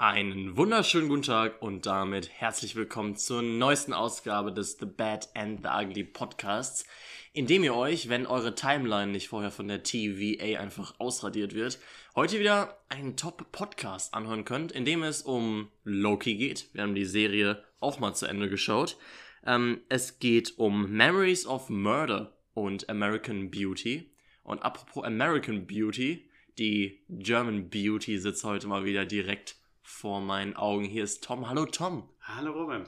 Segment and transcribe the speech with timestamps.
[0.00, 5.60] Einen wunderschönen guten Tag und damit herzlich willkommen zur neuesten Ausgabe des The Bad and
[5.64, 6.86] the Ugly Podcasts,
[7.32, 11.80] in dem ihr euch, wenn eure Timeline nicht vorher von der TVA einfach ausradiert wird,
[12.14, 16.72] heute wieder einen Top-Podcast anhören könnt, in dem es um Loki geht.
[16.74, 18.98] Wir haben die Serie auch mal zu Ende geschaut.
[19.44, 24.12] Ähm, es geht um Memories of Murder und American Beauty.
[24.44, 29.57] Und apropos American Beauty, die German Beauty sitzt heute mal wieder direkt
[29.88, 30.84] vor meinen Augen.
[30.84, 31.48] Hier ist Tom.
[31.48, 32.08] Hallo Tom.
[32.20, 32.84] Hallo Robin.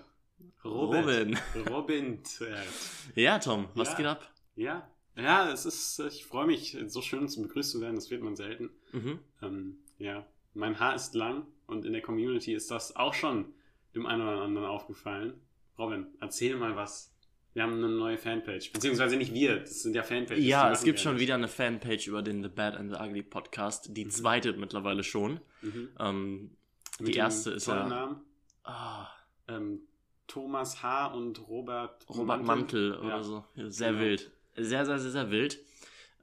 [0.64, 1.38] Robin.
[1.70, 2.24] Robin.
[2.24, 3.08] zuerst.
[3.14, 3.96] Ja, Tom, was Ja.
[3.96, 4.30] geht ab?
[4.54, 4.90] Ja.
[5.16, 8.36] Ja, es ist, ich freue mich, so schön zum begrüßt zu werden, das wird man
[8.36, 8.70] selten.
[8.92, 9.18] Mhm.
[9.42, 13.52] Ähm, ja, mein Haar ist lang und in der Community ist das auch schon
[13.94, 15.34] dem einen oder anderen aufgefallen.
[15.78, 17.14] Robin, erzähl mal was.
[17.52, 20.44] Wir haben eine neue Fanpage, beziehungsweise nicht wir, das sind ja Fanpages.
[20.44, 21.22] Ja, es gibt schon nicht.
[21.22, 23.96] wieder eine Fanpage über den The Bad and the Ugly Podcast.
[23.96, 24.10] Die Mhm.
[24.10, 25.40] zweite mittlerweile schon.
[25.62, 25.88] Mhm.
[25.98, 26.56] Ähm,
[27.00, 28.20] die erste ist ja Namen.
[28.64, 29.08] ah,
[29.48, 29.80] Ähm,
[30.26, 31.08] Thomas H.
[31.08, 33.22] und Robert, Robert Mantel, oder Ja.
[33.22, 33.44] so.
[33.56, 34.02] Sehr Genau.
[34.04, 34.30] wild.
[34.56, 35.58] Sehr, sehr, sehr, sehr wild.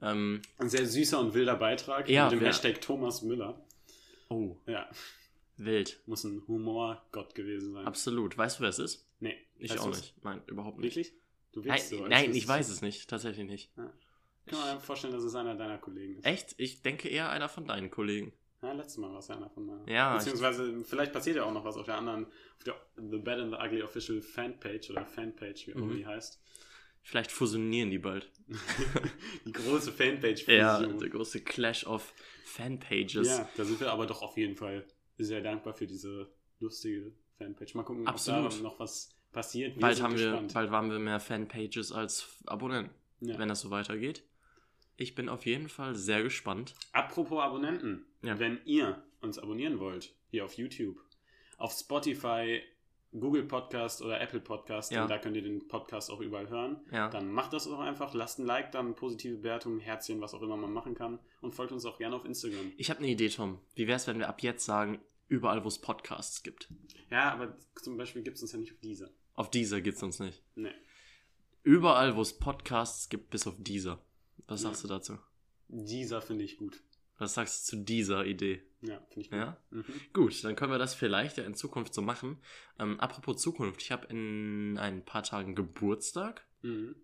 [0.00, 3.60] Ähm, Ein sehr süßer und wilder Beitrag Ja, mit dem wer- Hashtag Thomas Müller.
[4.30, 4.88] oh, Ja,
[5.56, 6.00] wild.
[6.06, 7.84] muss ein Humorgott gewesen sein.
[7.86, 8.38] Absolut.
[8.38, 9.06] Weißt du, wer es ist?
[9.20, 9.96] Nee, Ich weißt auch du's?
[10.00, 10.24] nicht.
[10.24, 10.96] Nein, überhaupt nicht.
[10.96, 11.12] Wirklich?
[11.52, 12.00] Du Nein, willst so.
[12.02, 13.10] als nein ich weiß es nicht.
[13.10, 13.70] Tatsächlich nicht.
[14.46, 16.24] Ich kann mir vorstellen, dass es einer deiner Kollegen ist.
[16.24, 16.54] Echt?
[16.58, 18.32] Ich denke eher einer von deinen Kollegen.
[18.62, 19.86] Ja, letztes Mal war es einer von meinen.
[19.88, 23.38] Ja, Beziehungsweise, vielleicht passiert ja auch noch was auf der anderen, auf der The Bad
[23.38, 25.96] and the Ugly Official Fanpage oder Fanpage, wie auch immer Mhm.
[25.98, 26.40] die heißt.
[27.02, 28.30] Vielleicht fusionieren die bald.
[29.46, 30.46] die große Fanpage.
[30.48, 32.12] Ja, der große Clash of
[32.44, 33.28] Fanpages.
[33.28, 34.84] ja, da sind wir aber doch auf jeden Fall
[35.18, 36.28] sehr dankbar für diese
[36.60, 37.74] lustige Fanpage.
[37.74, 38.52] Mal gucken, ob Absolut.
[38.52, 39.76] da noch was passiert.
[39.76, 43.38] Wir Bald haben, wir, bald haben wir mehr Fanpages als Abonnenten, Ja.
[43.38, 44.24] wenn das so weitergeht.
[45.00, 46.74] Ich bin auf jeden Fall sehr gespannt.
[46.92, 48.36] Apropos Abonnenten, Ja.
[48.40, 50.96] wenn ihr uns abonnieren wollt, hier auf YouTube,
[51.56, 52.60] auf Spotify,
[53.12, 55.00] Google Podcast oder Apple Podcast, Ja.
[55.02, 57.08] denn da könnt ihr den Podcast auch überall hören, Ja.
[57.10, 60.56] dann macht das doch einfach, lasst ein Like, dann positive Bewertung, Herzchen, was auch immer
[60.56, 62.72] man machen kann und folgt uns auch gerne auf Instagram.
[62.76, 63.60] Ich habe eine Idee, Tom.
[63.76, 66.68] Wie wäre es, wenn wir ab jetzt sagen, überall, wo es Podcasts gibt?
[67.08, 69.08] Ja, aber zum Beispiel gibt es uns ja nicht auf dieser.
[69.34, 70.42] Auf dieser gibt es uns nicht.
[70.56, 70.74] Nee.
[71.62, 74.02] Überall, wo es Podcasts gibt, bis auf dieser.
[74.48, 75.18] Was sagst du dazu?
[75.68, 76.82] Dieser finde ich gut.
[77.18, 78.62] Was sagst du zu dieser Idee?
[78.80, 79.38] Ja, finde ich gut.
[79.38, 79.56] Ja?
[79.70, 79.84] Mhm.
[80.12, 82.38] Gut, dann können wir das vielleicht ja in Zukunft so machen.
[82.78, 86.46] Ähm, apropos Zukunft, ich habe in ein paar Tagen Geburtstag.
[86.62, 86.96] Mhm.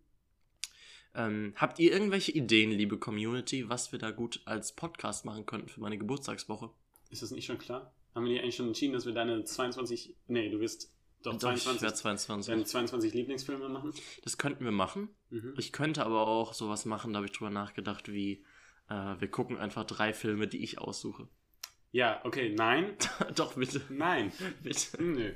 [1.14, 5.68] Ähm, habt ihr irgendwelche Ideen, liebe Community, was wir da gut als Podcast machen könnten
[5.68, 6.70] für meine Geburtstagswoche?
[7.10, 7.94] Ist das nicht schon klar?
[8.14, 10.93] Haben wir nicht eigentlich schon entschieden, dass wir deine 22, nee, du wirst
[11.24, 12.52] doch Doch, ich 22, werde 22.
[12.52, 13.92] deine 22 Lieblingsfilme machen?
[14.22, 15.08] Das könnten wir machen.
[15.30, 15.54] Mhm.
[15.58, 18.44] Ich könnte aber auch sowas machen, da habe ich drüber nachgedacht, wie
[18.88, 21.26] äh, wir gucken einfach drei Filme, die ich aussuche.
[21.92, 22.96] Ja, okay, nein,
[23.36, 23.80] Doch, bitte.
[23.88, 24.32] nein.
[24.62, 25.02] bitte.
[25.02, 25.32] Nö.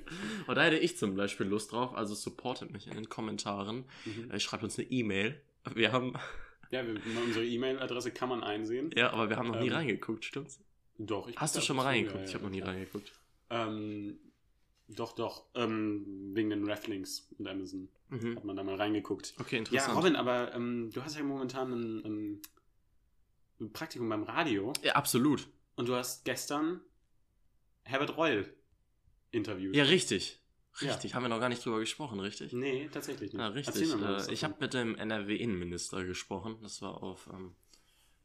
[0.49, 3.85] Und da hätte ich zum Beispiel Lust drauf, also supportet mich in den Kommentaren.
[4.05, 4.31] Mhm.
[4.31, 5.41] Äh, schreibt uns eine E-Mail.
[5.75, 6.15] Wir haben,
[6.71, 8.91] Ja, wir, unsere E-Mail-Adresse kann man einsehen.
[8.97, 10.61] ja, aber wir haben noch nie Ähm, reingeguckt, stimmt's?
[10.99, 12.19] Doch, ich Hast du schon mal reingeguckt?
[12.19, 12.75] ja, ich ja, habe noch nie klar.
[12.75, 13.13] reingeguckt.
[13.51, 14.19] Ähm,
[14.89, 15.45] doch, doch.
[15.55, 18.37] Ähm, wegen den Rafflings und Amazon Mhm.
[18.37, 19.35] hat man da mal reingeguckt.
[19.39, 19.97] Okay, Ja, interessant.
[19.99, 22.41] Robin, aber ähm, du hast ja momentan ein,
[23.61, 25.47] ein, Praktikum beim Radio Ja, absolut.
[25.77, 26.81] und du hast gestern
[27.83, 28.53] Herbert Reul
[29.31, 29.75] interviewt.
[29.77, 30.41] Ja, richtig.
[30.81, 30.89] Ja.
[30.93, 31.15] Richtig.
[31.15, 32.53] Haben wir noch gar nicht drüber gesprochen, richtig?
[32.53, 33.41] Nee, tatsächlich nicht.
[33.41, 33.75] Ja, richtig.
[33.83, 36.57] Erzähl mir mal Äh, ich habe mit dem NRW-Innenminister gesprochen.
[36.63, 37.57] Das war auf ähm,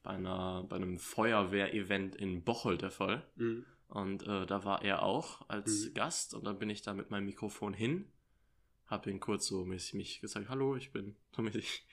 [0.04, 3.26] bei, einer, bei einem Feuerwehr-Event in Bocholt der Fall.
[3.38, 3.66] Mhm.
[3.94, 5.94] Und äh, da war er auch als Mhm.
[5.94, 6.34] Gast.
[6.34, 8.12] Und dann bin ich da mit meinem Mikrofon hin.
[8.88, 11.88] Hab ihn kurz so mäßig mich gesagt, hallo, ich bin so mäßig, ich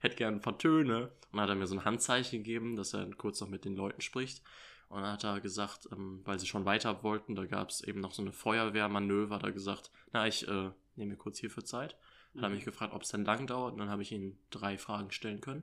[0.00, 1.04] hätte gerne ein paar Töne.
[1.30, 3.64] Und dann hat er mir so ein Handzeichen gegeben, dass er dann kurz noch mit
[3.64, 4.42] den Leuten spricht.
[4.90, 8.00] Und dann hat er gesagt, ähm, weil sie schon weiter wollten, da gab es eben
[8.00, 11.96] noch so eine Feuerwehrmanöver, hat er gesagt, na, ich äh, nehme mir kurz hierfür Zeit.
[12.34, 13.72] Hat er mich gefragt, ob es denn lang dauert.
[13.72, 15.62] Und dann habe ich ihm drei Fragen stellen können.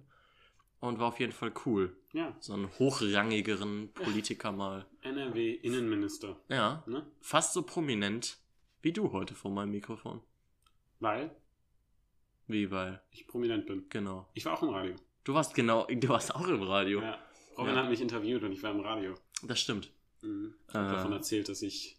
[0.83, 1.95] Und war auf jeden Fall cool.
[2.11, 4.85] Ja, So einen hochrangigeren Politiker mal.
[5.01, 6.35] NRW-Innenminister.
[6.49, 7.05] Ja, Ne?
[7.21, 8.37] fast so prominent
[8.81, 10.19] wie du heute vor meinem Mikrofon.
[10.99, 11.31] Weil
[12.47, 13.85] Wie, weil, ich prominent bin.
[13.87, 14.27] genau.
[14.33, 14.95] Ich war auch im Radio.
[15.23, 17.01] Du warst genau, du warst auch im Radio.
[17.01, 17.17] Ja.
[17.57, 17.83] Robin Ja.
[17.83, 19.13] hat mich interviewt und ich war im Radio.
[19.43, 19.89] Das stimmt.
[20.21, 20.53] Mhm.
[20.67, 20.91] Ich habe Äh.
[20.91, 21.97] davon erzählt, dass ich.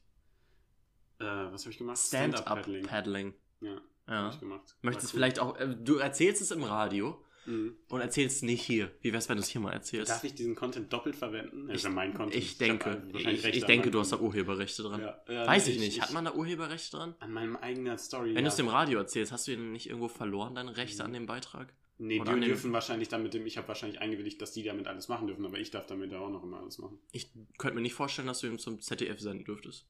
[1.21, 1.97] Äh, was habe ich gemacht?
[1.99, 2.85] Stand-up-Paddling.
[2.85, 3.35] Stand-up-Paddling.
[3.63, 4.29] Ja, Ja.
[4.29, 4.77] ich gemacht.
[4.83, 5.19] Möchtest cool.
[5.21, 7.77] vielleicht auch, äh, du erzählst es im Radio Mhm.
[7.89, 8.91] und erzählst nicht hier.
[9.01, 10.11] Wie wär's, wenn du es hier mal erzählst?
[10.11, 11.67] Darf ich diesen Content doppelt verwenden?
[11.69, 12.35] Das ist ja mein Content.
[12.43, 14.19] ich denke, ich, ich an denke, du hast da.
[14.19, 15.01] Urheberrechte dran.
[15.01, 15.97] Ja, ja, Weiß ich ich- nicht.
[15.97, 17.15] ich- Hat man da Urheberrechte dran?
[17.21, 18.31] An meinem eigenen Story.
[18.31, 18.43] Wenn ja.
[18.43, 21.27] du es im Radio erzählst, hast du ihn nicht irgendwo verloren, deine Rechte an dem
[21.27, 21.73] Beitrag?
[21.99, 24.65] Nee, Oder die dem- dürfen wahrscheinlich dann mit dem, ich habe wahrscheinlich eingewilligt, dass die
[24.65, 26.99] damit alles machen dürfen, aber ich darf damit auch noch immer alles machen.
[27.13, 29.87] Ich könnte mir nicht vorstellen, dass du ihn zum ZDF senden dürftest.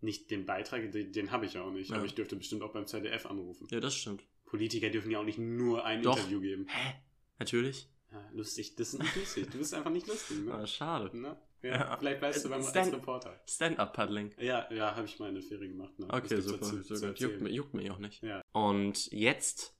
[0.00, 1.96] nicht den Beitrag, den, den habe ich auch nicht, Ja.
[1.96, 3.66] aber ich dürfte bestimmt auch beim ZDF anrufen.
[3.72, 4.22] Ja, das stimmt.
[4.48, 6.16] Politiker dürfen ja auch nicht nur ein Doch.
[6.16, 6.66] Interview geben.
[6.68, 6.94] Hä?
[7.38, 7.88] Natürlich.
[8.10, 9.50] Ja, lustig, das ist nicht lustig.
[9.50, 10.54] Du bist einfach nicht lustig, ne?
[10.54, 11.10] Ah, schade.
[11.12, 11.40] Na?
[11.62, 11.96] Ja, Ja.
[11.98, 13.38] Vielleicht weißt du beim Stand- Reporter.
[13.46, 14.32] Stand-up-Paddling.
[14.40, 15.98] Ja, ja, habe ich mal eine Ferie gemacht.
[15.98, 16.06] Ne?
[16.10, 16.62] Okay, super.
[16.62, 17.08] zu super.
[17.08, 17.14] erzählen.
[17.30, 18.22] Juckt, mi- juckt mich auch nicht.
[18.22, 18.40] Ja.
[18.52, 19.76] Und jetzt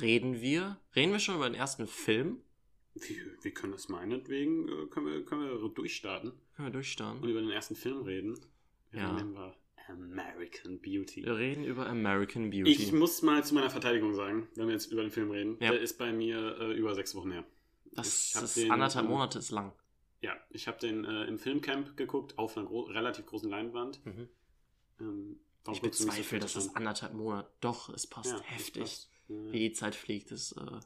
[0.00, 0.78] reden wir.
[0.94, 2.42] Reden wir schon über den ersten Film?
[2.94, 7.22] Wir, wir können das meinetwegen, äh, können wir, können wir durchstarten Können wir durchstarten?
[7.22, 8.38] und über den ersten Film reden.
[8.90, 9.12] Wie Ja.
[9.88, 11.24] American Beauty.
[11.24, 12.70] Wir reden über American Beauty.
[12.70, 15.70] Ich muss mal zu meiner Verteidigung sagen, wenn wir jetzt über den Film reden, Ja.
[15.72, 17.44] der ist bei mir äh, über sechs Wochen her.
[17.92, 19.72] das ist den, anderthalb ähm, Monate ist lang.
[20.20, 24.04] Ja, ich habe den äh, im Filmcamp geguckt, auf einer gro relativ großen Leinwand.
[24.06, 24.28] Mhm.
[25.00, 25.40] Ähm,
[25.70, 26.76] Ich bezweifle, dass das an?
[26.76, 27.50] anderthalb Monate.
[27.60, 28.82] Doch, es passt Ja, heftig.
[28.82, 29.10] passt.
[29.28, 29.52] Ja.
[29.52, 30.80] Wie die Zeit fliegt, ist äh,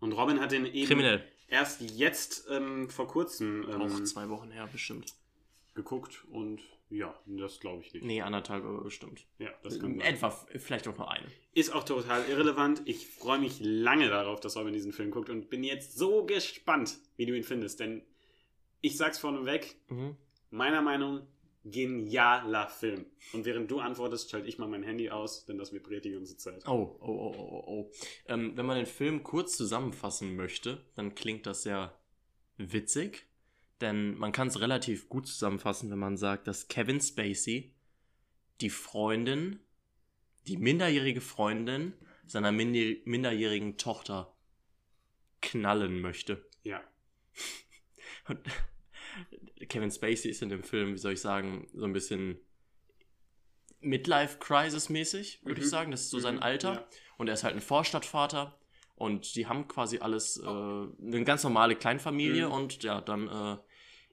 [0.00, 1.24] Und Robin hat den eben kriminell.
[1.48, 5.14] erst jetzt ähm, vor kurzem ähm, Auch zwei Wochen her bestimmt.
[5.74, 6.60] geguckt und
[6.92, 8.04] ja, das glaube ich nicht.
[8.04, 9.26] Nee, anderthalb aber bestimmt.
[9.38, 10.14] Ja, das kann sein.
[10.14, 11.26] Etwa, vielleicht auch nur eine.
[11.54, 12.82] Ist auch total irrelevant.
[12.84, 16.98] Ich freue mich lange darauf, dass Robin diesen Film guckt und bin jetzt so gespannt,
[17.16, 17.80] wie du ihn findest.
[17.80, 18.02] Denn
[18.80, 20.16] ich sag's vorneweg, Mhm.
[20.50, 21.26] meiner Meinung
[21.64, 23.06] genialer Film.
[23.32, 26.36] Und während du antwortest, schalte ich mal mein Handy aus, denn das vibriert die ganze
[26.36, 26.66] Zeit.
[26.66, 27.90] Oh, oh, oh, oh, oh, oh.
[28.26, 31.96] Ähm, wenn man den Film kurz zusammenfassen möchte, dann klingt das sehr
[32.56, 33.26] witzig.
[33.82, 37.74] Denn man kann es relativ gut zusammenfassen, wenn man sagt, dass Kevin Spacey
[38.62, 39.58] die Freundin,
[40.46, 41.92] die minderjährige Freundin
[42.26, 44.34] seiner minder minderjährigen Tochter
[45.42, 46.48] knallen möchte.
[46.62, 46.80] Ja.
[48.28, 48.38] Und
[49.68, 52.38] Kevin Spacey ist in dem Film, wie soll ich sagen, so ein bisschen
[53.80, 55.64] Midlife-Crisis-mäßig, würde Mhm.
[55.64, 55.90] ich sagen.
[55.90, 56.72] Das ist so sein Mhm, Alter.
[56.74, 56.88] ja.
[57.18, 58.58] Und er ist halt ein Vorstadtvater.
[58.94, 62.46] Und die haben quasi alles, äh, eine ganz normale Kleinfamilie.
[62.46, 62.52] Mhm.
[62.52, 63.58] Und ja, dann äh,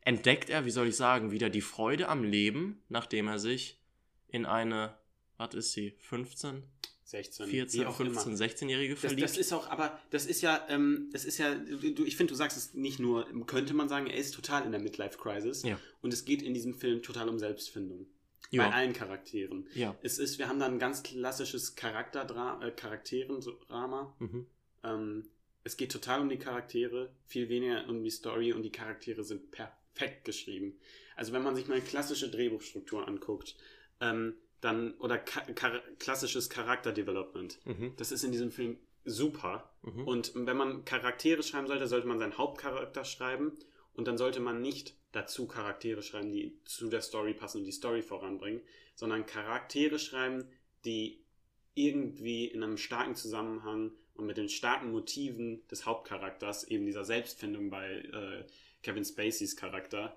[0.02, 3.80] entdeckt er, wie soll ich sagen, wieder die Freude am Leben, nachdem er sich
[4.28, 4.98] in eine,
[5.38, 6.64] was ist sie, 15,
[7.10, 8.40] 16, wie 14, auch 15, immer.
[8.40, 9.24] 16-Jährige Das, verliebt?
[9.24, 12.36] das ist auch, aber das ist ja, ähm, das ist ja, du, ich finde, du
[12.36, 15.64] sagst es nicht nur, könnte man sagen, er ist total in der Midlife-Crisis.
[15.64, 15.80] Ja.
[16.02, 18.06] Und es geht in diesem Film total um Selbstfindung.
[18.52, 19.68] Bei ja, allen Charakteren.
[19.76, 19.96] ja.
[20.02, 24.16] Es ist, wir haben da ein ganz klassisches Charakterdra äh, Charakterendrama.
[24.20, 24.48] Mhm.
[24.84, 25.30] Ähm,
[25.64, 29.52] es geht total um die Charaktere, viel weniger um die Story und die Charaktere sind
[29.94, 30.80] perfekt geschrieben.
[31.16, 33.56] Also wenn man sich mal klassische Drehbuchstruktur anguckt,
[34.00, 37.94] ähm, dann oder ka char klassisches Charakterdevelopment, Mhm.
[37.98, 39.74] das ist in diesem Film super.
[39.82, 40.08] Mhm.
[40.08, 43.58] Und wenn man Charaktere schreiben sollte, sollte man seinen Hauptcharakter schreiben
[43.94, 47.72] und dann sollte man nicht dazu Charaktere schreiben, die zu der Story passen und die
[47.72, 48.62] Story voranbringen,
[48.96, 50.46] sondern Charaktere schreiben,
[50.86, 51.24] die
[51.74, 57.70] irgendwie in einem starken Zusammenhang und mit den starken Motiven des Hauptcharakters, eben dieser Selbstfindung
[57.70, 58.44] bei äh,
[58.84, 60.16] Kevin Spaceys Charakter,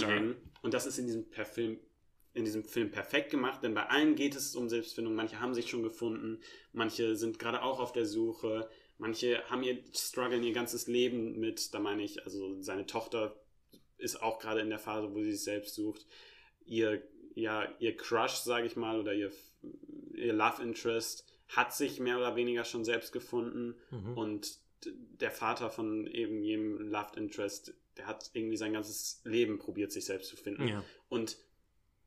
[0.00, 0.36] zusammenhängen.
[0.62, 1.78] Und das ist in diesem, Film,
[2.32, 5.14] in diesem Film perfekt gemacht, denn bei allen geht es um Selbstfindung.
[5.14, 6.40] Manche haben sich schon gefunden,
[6.72, 8.68] manche sind gerade auch auf der Suche,
[8.98, 13.36] manche haben ihr strugglen ihr ganzes Leben mit, da meine ich, also seine Tochter
[13.98, 16.06] ist auch gerade in der Phase, wo sie sich selbst sucht.
[16.66, 17.02] Ihr,
[17.34, 19.30] ja, ihr Crush, sage ich mal, oder ihr,
[20.14, 24.18] ihr Love Interest hat sich mehr oder weniger schon selbst gefunden Mhm.
[24.18, 29.92] und der Vater von eben jedem Love Interest, der hat irgendwie sein ganzes Leben probiert,
[29.92, 30.68] sich selbst zu finden.
[30.68, 30.84] ja.
[31.08, 31.36] Und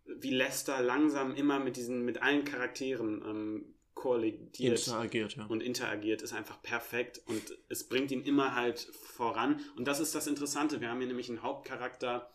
[0.05, 5.45] wie Lester langsam immer mit diesen, mit allen Charakteren ähm, koaliert Interagiert, ja.
[5.47, 9.59] und interagiert, ist einfach perfekt und es bringt ihn immer halt voran.
[9.75, 10.81] Und das ist das Interessante.
[10.81, 12.31] Wir haben hier nämlich einen Hauptcharakter,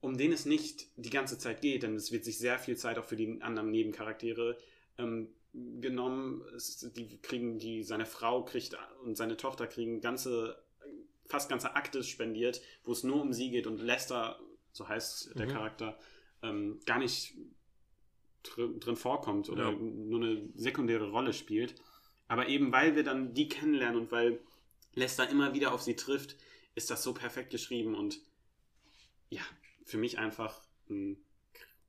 [0.00, 2.98] um den es nicht die ganze Zeit geht, denn es wird sich sehr viel Zeit
[2.98, 4.58] auch für die anderen Nebencharaktere
[4.98, 5.28] ähm,
[5.80, 6.42] genommen.
[6.54, 10.62] Es, die kriegen die, seine Frau kriegt und seine Tochter kriegen ganze,
[11.34, 14.38] fast ganze Akte spendiert, wo es nur um sie geht und Lester,
[14.72, 15.50] so heißt der Mhm.
[15.50, 15.98] Charakter,
[16.42, 17.34] ähm, gar nicht
[18.44, 19.76] drin, drin vorkommt oder Ja.
[19.76, 21.74] nur eine sekundäre Rolle spielt.
[22.28, 24.40] Aber eben weil wir dann die kennenlernen und weil
[24.94, 26.36] Lester immer wieder auf sie trifft,
[26.76, 28.20] ist das so perfekt geschrieben und
[29.28, 29.42] ja,
[29.84, 31.16] für mich einfach ein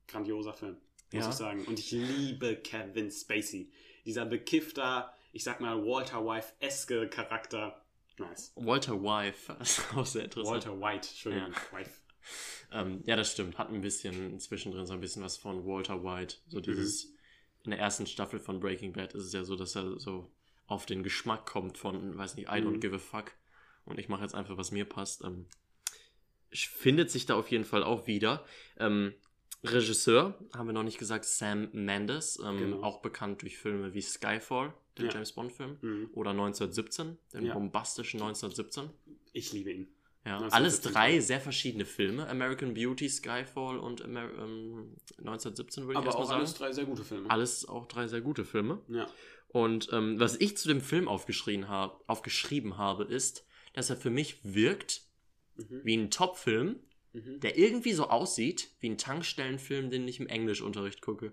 [0.08, 0.76] grandioser Film,
[1.12, 1.30] muss Ja.
[1.30, 1.64] ich sagen.
[1.66, 3.70] Und ich liebe Kevin Spacey.
[4.04, 7.80] Dieser bekiffter, ich sag mal, Walter Wife-eske Charakter.
[8.18, 8.52] Nice.
[8.56, 10.66] Walter Wife, das ist auch sehr interessant.
[10.66, 11.90] Walter White, Entschuldigung, Wife.
[12.72, 13.56] Ähm, ja, das stimmt.
[13.56, 16.38] Hat ein bisschen zwischendrin so ein bisschen was von Walter White.
[16.48, 17.12] So dieses,
[17.62, 20.28] in der ersten Staffel von Breaking Bad ist es ja so, dass er so
[20.66, 22.80] auf den Geschmack kommt von, weiß nicht, I don't Mhm.
[22.80, 23.30] give a fuck.
[23.84, 25.22] Und ich mache jetzt einfach, was mir passt.
[25.22, 25.46] Ähm,
[26.50, 28.44] findet sich da auf jeden Fall auch wieder.
[28.76, 29.14] Ähm,
[29.64, 32.82] Regisseur, haben wir noch nicht gesagt, Sam Mendes, ähm, Genau.
[32.82, 35.12] auch bekannt durch Filme wie Skyfall, den Ja.
[35.12, 36.10] James Bond-Film, Mhm.
[36.14, 37.54] oder 1917, den Ja.
[37.54, 38.90] bombastischen 1917.
[39.32, 39.88] Ich liebe ihn.
[40.24, 40.54] Ja, 1970.
[40.56, 42.28] alles drei sehr verschiedene Filme.
[42.28, 46.40] American Beauty, Skyfall und Amer ähm, 1917 würde ich Aber erstmal auch sagen.
[46.40, 47.30] alles drei sehr gute Filme.
[47.30, 48.80] Alles auch drei sehr gute Filme.
[48.88, 49.08] Ja.
[49.48, 54.10] Und ähm, was ich zu dem Film aufgeschrieben, hab, aufgeschrieben habe, ist, dass er für
[54.10, 55.02] mich wirkt
[55.56, 55.80] Mhm.
[55.84, 56.80] wie ein Top-Film,
[57.16, 57.40] Mhm.
[57.40, 61.32] der irgendwie so aussieht wie ein Tankstellenfilm, den ich im Englischunterricht gucke.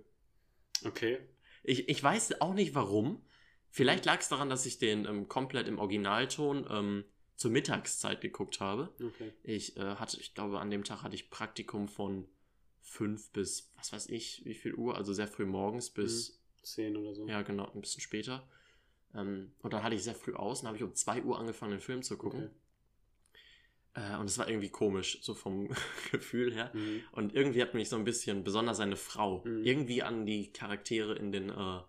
[0.85, 1.19] Okay.
[1.63, 3.21] Ich, ich weiß auch nicht warum.
[3.69, 7.03] Vielleicht lag es daran, dass ich den ähm, komplett im Originalton ähm,
[7.35, 8.93] zur Mittagszeit geguckt habe.
[9.03, 9.33] Okay.
[9.43, 12.27] Ich äh, hatte, ich glaube, an dem Tag hatte ich Praktikum von
[12.81, 17.13] 5 bis, was weiß ich, wie viel Uhr, also sehr früh morgens bis, Zehn oder
[17.13, 17.27] so.
[17.27, 18.47] ja genau, ein bisschen später.
[19.13, 21.71] Ähm, und dann hatte ich sehr früh aus und habe ich um 2 Uhr angefangen,
[21.71, 22.45] den Film zu gucken.
[22.45, 22.53] Okay.
[23.95, 25.69] Äh, und es war irgendwie komisch, so vom
[26.11, 26.71] Gefühl her.
[26.73, 27.01] Mhm.
[27.11, 29.63] Und irgendwie hat mich so ein bisschen, besonders seine Frau, Mhm.
[29.63, 31.79] irgendwie an die Charaktere in den äh,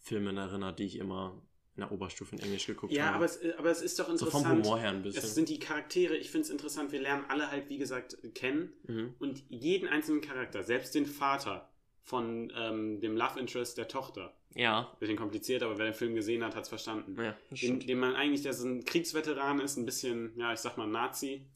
[0.00, 1.42] Filmen erinnert, die ich immer
[1.74, 3.16] in der Oberstufe in Englisch geguckt Ja, habe.
[3.16, 4.46] aber es, äh, aber es ist doch so interessant.
[4.46, 5.22] vom Humor her ein bisschen.
[5.24, 8.72] es sind die Charaktere, ich finde es interessant, wir lernen alle halt, wie gesagt, kennen.
[8.86, 9.14] mhm.
[9.18, 14.94] Und jeden einzelnen Charakter, selbst den Vater von ähm, dem Love Interest der Tochter, Ja,
[15.00, 17.16] bisschen kompliziert, aber wer den Film gesehen hat, hat es verstanden.
[17.22, 20.76] ja, Den, den man eigentlich, der so ein Kriegsveteran ist, ein bisschen, ja, ich sag
[20.76, 21.46] mal Nazi.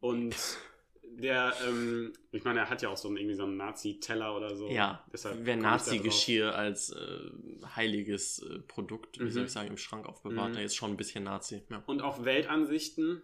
[0.00, 0.34] Und
[1.02, 4.54] der, ähm, ich meine, er hat ja auch so einen, irgendwie so einen Nazi-Teller oder
[4.56, 4.68] so.
[4.70, 5.56] Ja, Deshalb wer.
[5.56, 7.30] Nazi-Geschirr als äh,
[7.74, 9.30] heiliges äh, Produkt, wie Mhm.
[9.30, 10.54] soll ich sagen, im Schrank aufbewahrt, Mhm.
[10.56, 11.62] der ist schon ein bisschen Nazi.
[11.70, 11.82] Ja.
[11.86, 13.22] Und auch Weltansichten,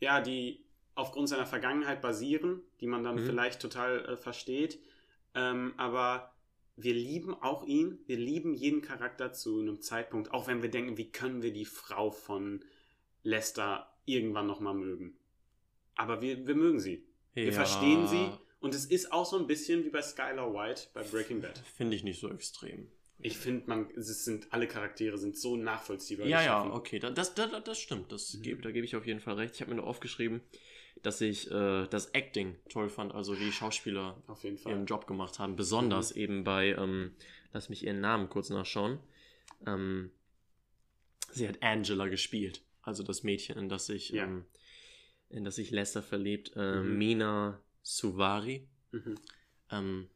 [0.00, 3.26] ja, die aufgrund seiner Vergangenheit basieren, die man dann Mhm.
[3.26, 4.78] vielleicht total äh, versteht.
[5.34, 6.34] Ähm, aber
[6.82, 10.96] wir lieben auch ihn, wir lieben jeden Charakter zu einem Zeitpunkt, auch wenn wir denken,
[10.96, 12.64] wie können wir die Frau von
[13.22, 15.16] Lester irgendwann nochmal mögen.
[15.94, 17.04] Aber wir, wir mögen sie.
[17.34, 18.30] Wir Ja, verstehen sie.
[18.60, 21.58] Und es ist auch so ein bisschen wie bei Skylar White bei Breaking Bad.
[21.76, 22.88] Finde ich nicht so extrem.
[23.22, 26.26] Ich finde, man, es sind alle Charaktere sind so nachvollziehbar.
[26.26, 26.70] Ja, ja, geschaffen.
[26.72, 28.10] okay, da- das, das, das stimmt.
[28.12, 28.42] Das Mhm.
[28.42, 29.54] gebe, da gebe ich auf jeden Fall recht.
[29.56, 30.40] Ich habe mir nur aufgeschrieben,
[31.02, 34.84] dass ich äh, das Acting toll fand, also wie Schauspieler Auf jeden ihren.
[34.86, 35.56] Job gemacht haben.
[35.56, 36.20] Besonders Mhm.
[36.20, 37.14] eben bei, ähm,
[37.52, 38.98] lass mich ihren Namen kurz nachschauen.
[39.66, 40.10] Ähm,
[41.32, 44.24] sie hat Angela gespielt, also das Mädchen, in das sich, Ja.
[44.24, 44.44] ähm,
[45.28, 46.98] in das sich Lester verliebt, äh, Mhm.
[46.98, 49.14] Mina Suvari, Mhm.
[49.70, 50.08] ähm,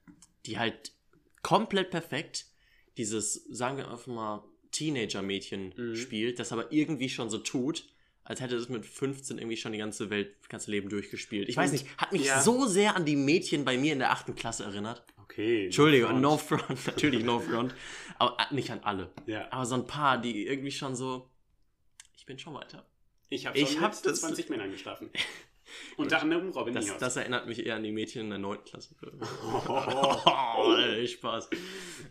[0.46, 0.92] die halt
[1.42, 2.46] komplett perfekt
[2.96, 5.94] dieses, sagen wir einfach mal, Teenager-Mädchen Mhm.
[5.96, 7.88] spielt, das aber irgendwie schon so tut,
[8.24, 11.48] als hätte es mit 15 irgendwie schon die ganze Welt, das ganze Leben durchgespielt.
[11.48, 12.40] Ich weiß nicht, hat mich ja.
[12.40, 15.04] so sehr an die Mädchen bei mir in der achten Klasse erinnert.
[15.22, 15.66] Okay.
[15.66, 16.62] Entschuldigung, no no front.
[16.62, 17.74] front, natürlich no front.
[18.18, 19.10] Aber äh, nicht an alle.
[19.26, 19.50] Ja.
[19.52, 21.30] Aber so ein paar, die irgendwie schon so,
[22.16, 22.86] ich bin schon weiter.
[23.28, 25.10] Ich habe Ich schon hab mit das- 20 Männern geschlafen.
[25.96, 27.00] Unter anderem Robin Das, Niehaus.
[27.00, 28.64] das erinnert mich eher an die Mädchen in der 9.
[28.64, 28.94] Klasse.
[29.02, 29.60] Oh.
[30.58, 31.50] oh, ey, Spaß.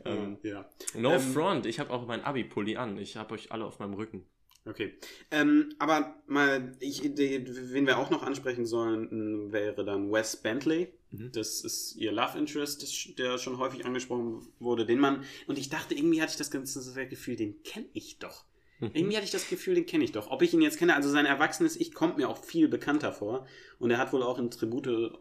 [0.06, 0.70] Ähm, ja.
[0.96, 2.98] no Ähm, front, ich habe auch mein Abi-Pulli an.
[2.98, 4.26] Ich habe euch alle auf meinem Rücken.
[4.66, 4.94] Okay.
[5.30, 10.94] Ähm, aber mal, ich, wen wir auch noch ansprechen sollen, wäre dann Wes Bentley.
[11.12, 11.32] Mhm.
[11.34, 14.86] Das ist ihr Love Interest, der schon häufig angesprochen wurde.
[14.86, 15.26] Den Mann.
[15.48, 18.46] Und ich dachte, irgendwie hatte ich das ganze Gefühl, den kenne ich doch.
[18.80, 18.92] Mhm.
[18.94, 20.32] Irgendwie hatte ich das Gefühl, den kenne ich doch.
[20.32, 23.46] Ob ich ihn jetzt kenne, also sein erwachsenes Ich kommt mir auch viel bekannter vor.
[23.80, 25.20] Und er hat wohl auch in Tribute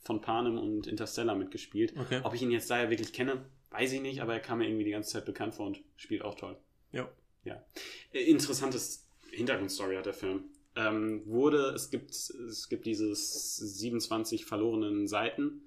[0.00, 1.94] von Panem und Interstellar mitgespielt.
[1.98, 2.20] Okay.
[2.22, 4.84] Ob ich ihn jetzt daher wirklich kenne, weiß ich nicht, aber er kam mir irgendwie
[4.84, 6.58] die ganze Zeit bekannt vor und spielt auch toll.
[6.92, 7.08] Ja.
[7.44, 7.64] Ja.
[8.12, 10.44] Äh, Interessantes Hintergrundstory hat der Film.
[10.76, 15.62] Ähm, wurde, es gibt, es gibt dieses 27 verlorenen Seiten.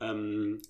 [0.00, 0.60] Ähm,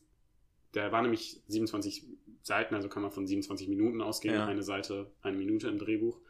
[0.74, 2.04] der war nämlich 27
[2.42, 4.46] Seiten, also kann man von 27 Minuten ausgehen, Ja.
[4.46, 6.20] eine Seite, eine Minute im Drehbuch,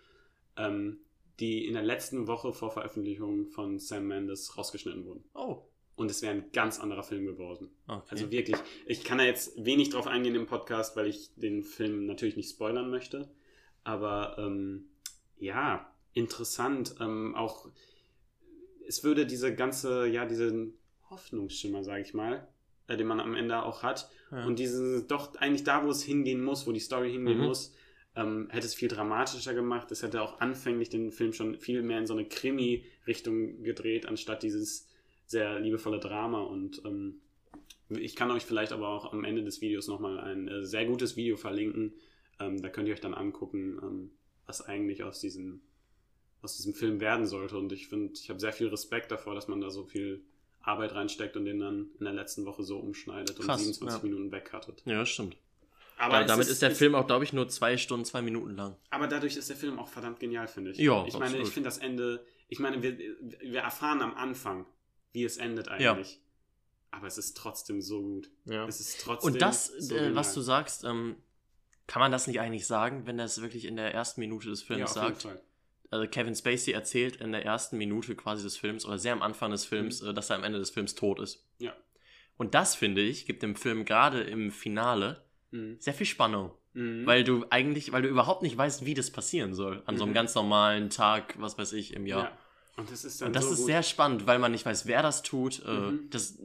[0.56, 0.98] ähm,
[1.40, 5.24] die in der letzten Woche vor Veröffentlichung von Sam Mendes rausgeschnitten wurden.
[5.34, 5.62] Oh.
[5.96, 7.70] Und es wäre ein ganz anderer Film geworden.
[7.86, 8.02] Okay.
[8.08, 12.06] Also wirklich, ich kann da jetzt wenig drauf eingehen im Podcast, weil ich den Film
[12.06, 13.30] natürlich nicht spoilern möchte.
[13.84, 14.84] Aber ähm,
[15.38, 16.94] ja, interessant.
[17.00, 17.68] Ähm, auch
[18.86, 20.74] es würde diese ganze, ja, diesen
[21.10, 22.46] Hoffnungsschimmer, sage ich mal,
[22.88, 24.08] äh, den man am Ende auch hat.
[24.30, 24.44] ja.
[24.46, 27.44] Und diese, doch eigentlich da, wo es hingehen muss, wo die Story hingehen Mhm.
[27.44, 27.74] muss,
[28.14, 29.90] ähm, hätte es viel dramatischer gemacht.
[29.90, 34.42] Es hätte auch anfänglich den Film schon viel mehr in so eine Krimi-Richtung gedreht, anstatt
[34.42, 34.88] dieses
[35.26, 36.42] sehr liebevolle Drama.
[36.42, 37.20] Und ähm,
[37.88, 41.16] ich kann euch vielleicht aber auch am Ende des Videos nochmal ein äh, sehr gutes
[41.16, 41.94] Video verlinken.
[42.40, 44.10] Ähm, da könnt ihr euch dann angucken, ähm,
[44.46, 45.60] was eigentlich aus diesem,
[46.42, 47.58] aus diesem Film werden sollte.
[47.58, 50.24] Und ich finde, ich habe sehr viel Respekt davor, dass man da so viel
[50.60, 54.08] Arbeit reinsteckt und den dann in der letzten Woche so umschneidet und Krass, 27 ja.
[54.08, 54.82] Minuten wegcuttet.
[54.84, 55.36] ja, stimmt.
[55.98, 58.76] Aber es damit ist, der Film auch, glaube ich, nur zwei Stunden, zwei Minuten lang.
[58.90, 60.78] Aber dadurch ist der Film auch verdammt genial, finde ich.
[60.78, 61.46] Ja, Ich meine, absolut.
[61.46, 64.66] ich finde das Ende, ich meine, wir, wir erfahren am Anfang,
[65.12, 66.20] wie es endet eigentlich.
[66.90, 68.30] Aber es ist trotzdem so gut.
[68.46, 68.66] Ja.
[68.66, 69.32] Es ist trotzdem.
[69.32, 71.16] Und das, so äh, was du sagst, ähm,
[71.92, 74.60] kann man das nicht eigentlich sagen, wenn er es wirklich in der ersten Minute des
[74.62, 75.22] ja, Films auf jeden sagt?
[75.24, 75.40] Fall.
[75.90, 79.50] also Kevin Spacey erzählt in der ersten Minute quasi des Films oder sehr am Anfang
[79.50, 81.44] des Films, äh, dass er am Ende des Films tot ist.
[81.58, 81.74] Ja.
[82.38, 85.76] Und das, finde ich, gibt dem Film gerade im Finale Mhm.
[85.80, 86.52] sehr viel Spannung.
[86.72, 87.04] Mhm.
[87.04, 89.82] Weil du eigentlich, weil du überhaupt nicht weißt, wie das passieren soll.
[89.84, 90.14] An so einem Mhm.
[90.14, 92.22] ganz normalen Tag, was weiß ich, im Jahr.
[92.24, 92.38] ja.
[92.78, 93.66] Und das ist dann Und das so ist gut.
[93.66, 95.62] sehr spannend, weil man nicht weiß, wer das tut.
[95.66, 96.08] Äh, Mhm.
[96.08, 96.38] Das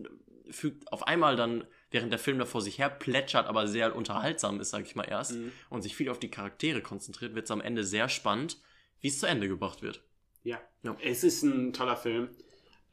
[0.51, 4.59] fügt auf einmal dann, während der Film da vor sich her plätschert, aber sehr unterhaltsam
[4.59, 5.51] ist, sag ich mal erst, Mhm.
[5.69, 8.59] und sich viel auf die Charaktere konzentriert, wird es am Ende sehr spannend,
[9.01, 10.03] wie es zu Ende gebracht wird.
[10.43, 10.59] Ja.
[10.83, 10.95] Ja.
[11.03, 12.29] es ist ein toller Film.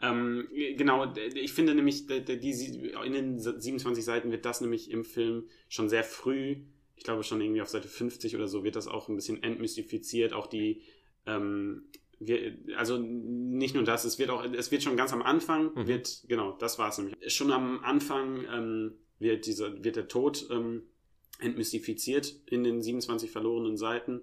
[0.02, 5.48] Ähm, genau, ich finde nämlich, die, in den 27 Seiten wird das nämlich im Film
[5.68, 6.56] schon sehr früh,
[6.96, 10.32] ich glaube schon irgendwie auf Seite 50 oder so, wird das auch ein bisschen entmystifiziert.
[10.32, 10.82] Auch die,
[11.26, 11.84] ähm,
[12.21, 15.87] wir, also nicht nur das, es wird auch, es wird schon ganz am Anfang, Mhm.
[15.87, 17.16] wird, genau, das war es nämlich.
[17.33, 20.83] Schon am Anfang ähm, wird, dieser, wird der Tod ähm,
[21.40, 24.23] entmystifiziert in den 27 verlorenen Seiten.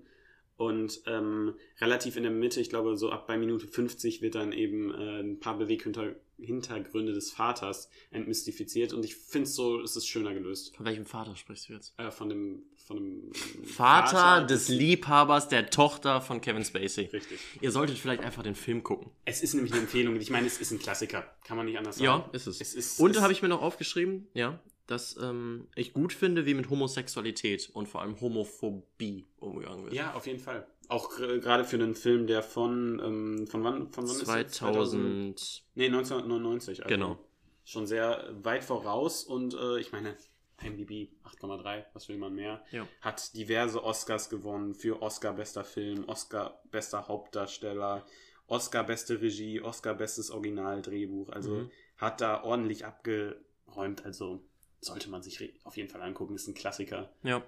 [0.57, 4.51] Und ähm, relativ in der Mitte, ich glaube, so ab bei Minute 50 wird dann
[4.51, 8.93] eben äh, ein paar Beweghintergründe des Vaters entmystifiziert.
[8.93, 10.75] Und ich finde es so, es ist schöner gelöst.
[10.75, 11.97] Von welchem Vater sprichst du jetzt?
[11.97, 13.33] Äh, von dem, von dem
[13.65, 17.05] Vater, des Liebhabers der Tochter von Kevin Spacey.
[17.05, 17.39] Richtig.
[17.61, 19.11] Ihr solltet vielleicht einfach den Film gucken.
[19.25, 20.15] Es ist nämlich eine Empfehlung.
[20.17, 21.23] Ich meine, es ist ein Klassiker.
[21.45, 22.05] Kann man nicht anders sagen.
[22.05, 22.61] Ja, ist es.
[22.61, 26.45] Es ist, Und da habe ich mir noch aufgeschrieben, ja, dass ähm, ich gut finde,
[26.45, 29.93] wie mit Homosexualität und vor allem Homophobie umgegangen wird.
[29.93, 30.67] Ja, auf jeden Fall.
[30.89, 34.57] Auch gerade für einen Film, der von, ähm, von wann, von wann ist es?
[34.57, 35.63] 2000.
[35.75, 36.83] Nee, 1999.
[36.83, 37.17] Also Genau.
[37.63, 40.17] Schon sehr weit voraus und äh, ich meine,
[40.63, 42.63] MDB 8,3, was will man mehr?
[42.71, 42.87] Ja.
[43.01, 48.05] Hat diverse Oscars gewonnen für Oscar bester Film, Oscar bester Hauptdarsteller,
[48.47, 51.29] Oscar beste Regie, Oscar bestes Originaldrehbuch.
[51.29, 51.71] Also Mhm.
[51.97, 54.03] hat da ordentlich abgeräumt.
[54.05, 54.43] Also
[54.81, 56.35] sollte man sich auf jeden Fall angucken.
[56.35, 57.43] Ist ein Klassiker, Ja.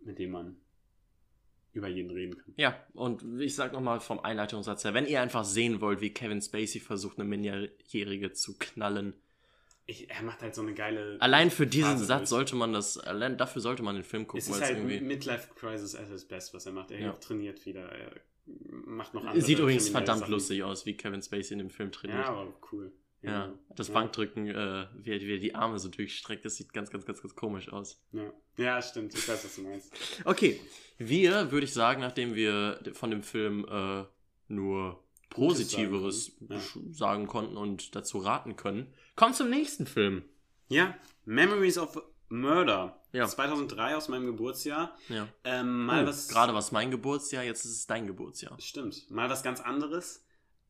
[0.00, 0.56] mit dem man
[1.72, 2.54] über jeden reden kann.
[2.56, 6.40] Ja, und ich sag nochmal vom Einleitungssatz her, wenn ihr einfach sehen wollt, wie Kevin
[6.40, 9.12] Spacey versucht, eine Minderjährige zu knallen,
[9.88, 11.16] Ich, er macht halt so eine geile.
[11.20, 12.28] allein für diesen Phase Satz durch.
[12.30, 15.00] sollte man das, allein dafür sollte man den Film gucken, es ist halt irgendwie.
[15.00, 16.90] Midlife Crisis at his best, was er macht.
[16.90, 17.12] Er Ja.
[17.12, 17.88] trainiert wieder.
[17.92, 18.10] Er
[18.46, 20.32] macht noch andere Sieht übrigens verdammt Sachen.
[20.32, 22.18] lustig aus, wie Kevin Spacey in dem Film trainiert.
[22.20, 22.92] Ja, aber cool.
[23.22, 23.94] Ja, das ja.
[23.94, 27.22] Bankdrücken, äh, wie, er, wie er die Arme so durchstreckt, das sieht ganz, ganz, ganz,
[27.22, 28.00] ganz komisch aus.
[28.12, 28.32] Ja.
[28.56, 29.14] ja, stimmt.
[29.14, 29.92] Ich weiß, was du meinst.
[30.24, 30.60] Okay,
[30.98, 34.04] wir, würde ich sagen, nachdem wir von dem Film äh,
[34.48, 40.24] nur Positiveres sagen können, sagen konnten und dazu raten können, kommen zum nächsten Film.
[40.68, 43.00] Ja, Memories of Murder.
[43.12, 43.26] Ja.
[43.26, 44.96] 2003 aus meinem Geburtsjahr.
[45.08, 45.28] Ja.
[45.44, 46.28] Ähm, mal Oh, was.
[46.28, 48.58] Gerade was mein Geburtsjahr, jetzt ist es dein Geburtsjahr.
[48.60, 49.10] Stimmt.
[49.10, 50.24] Mal was ganz anderes.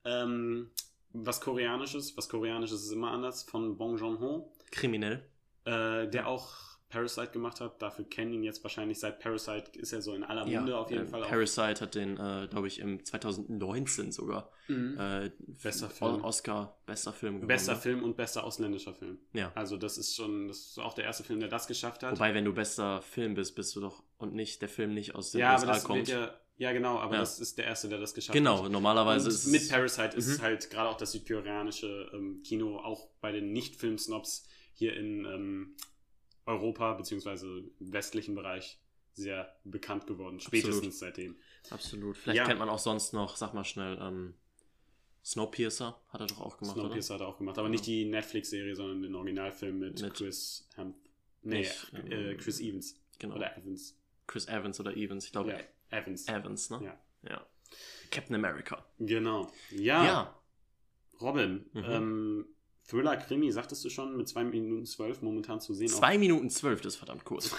[0.04, 0.70] Ähm,
[1.12, 2.16] was Koreanisches.
[2.16, 3.42] Was Koreanisches ist immer anders.
[3.44, 4.52] Von Bong Joon-ho.
[4.70, 5.26] Kriminell.
[5.64, 7.82] Äh, der auch Parasite gemacht hat.
[7.82, 9.00] Dafür kennen ihn jetzt wahrscheinlich.
[9.00, 11.28] Seit Parasite ist er so in aller Munde auf jeden äh, Fall auch.
[11.28, 14.96] Parasite hat den, äh, glaube ich, im 2019 sogar Mhm.
[14.98, 15.30] äh,
[15.62, 16.24] Bester Film.
[16.24, 17.48] Oscar, bester Film gewonnen.
[17.48, 17.78] Bester ne?
[17.80, 19.18] Film und bester ausländischer Film.
[19.32, 19.52] Ja.
[19.54, 22.12] Also das ist schon, das ist auch der erste Film, der das geschafft hat.
[22.12, 25.30] Wobei, wenn du bester Film bist, bist du doch und nicht der Film nicht aus
[25.32, 25.98] den ja, aber USA das kommt.
[25.98, 27.20] wird ja, ja genau, aber Ja.
[27.20, 28.70] das ist der erste, der das geschafft genau, hat.
[28.72, 30.42] normalerweise und ist es mit Parasite ist Mhm.
[30.42, 35.76] halt gerade auch das südkoreanische ähm, Kino auch bei den Nicht-Film-Snobs hier in ähm,
[36.46, 37.46] Europa beziehungsweise
[37.80, 38.78] im westlichen Bereich
[39.14, 41.36] sehr bekannt geworden, spätestens seitdem.
[41.70, 42.16] absolut.
[42.16, 42.44] Vielleicht Ja.
[42.44, 44.34] kennt man auch sonst noch, sag mal schnell, ähm,
[45.24, 47.72] Snowpiercer hat er doch auch gemacht, Snowpiercer hat er auch gemacht, aber Ja.
[47.72, 50.94] nicht die Netflix-Serie, sondern den Originalfilm mit, Mit- Chris Hem
[51.42, 51.62] Nee,
[52.08, 52.92] äh, ähm, Chris Evans.
[52.94, 53.02] oder?
[53.18, 53.36] Genau.
[53.36, 53.96] Oder Evans.
[54.26, 56.28] Chris Evans oder Evans, ich glaube Ja, Evans.
[56.28, 56.80] Evans, ne?
[56.84, 57.00] Ja.
[57.30, 57.46] ja.
[58.10, 58.84] Captain America.
[58.98, 59.50] Genau.
[59.70, 60.40] Ja, ja.
[61.20, 61.64] Robin.
[61.72, 61.84] Mhm.
[61.84, 62.46] Ähm,
[62.86, 65.88] Thriller Krimi, sagtest du schon, mit 2 Minuten 12 momentan zu sehen.
[65.88, 67.54] Zwei Minuten zwölf, das ist verdammt Auf kurz.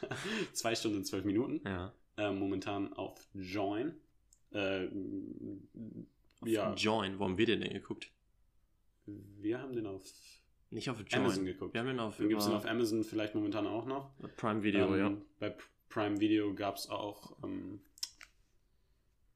[0.52, 1.60] zwei Stunden und 12 Minuten.
[1.64, 1.92] Ja.
[2.18, 3.94] Äh, momentan auf Join.
[4.52, 4.88] Äh,
[6.44, 8.10] ja, Join, wo haben wir den denn geguckt?
[9.06, 10.02] wir haben den auf
[10.70, 11.22] Nicht auf Join.
[11.22, 11.74] Amazon geguckt.
[11.74, 14.10] Wir haben den auf, Dann gibt es den auf Amazon vielleicht momentan auch noch.
[14.36, 15.16] Prime Video, ähm, ja.
[15.38, 15.56] Bei
[15.88, 17.80] Prime Video gab es auch ähm,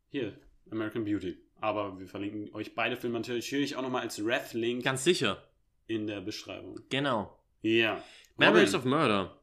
[0.08, 0.36] hier,
[0.70, 1.38] American Beauty.
[1.60, 5.42] Aber wir verlinken euch beide Filme natürlich auch nochmal als Ref-Link Ganz sicher.
[5.86, 6.80] in der Beschreibung.
[6.88, 7.38] Genau.
[7.62, 8.02] Ja.
[8.36, 9.36] Memories of Murder.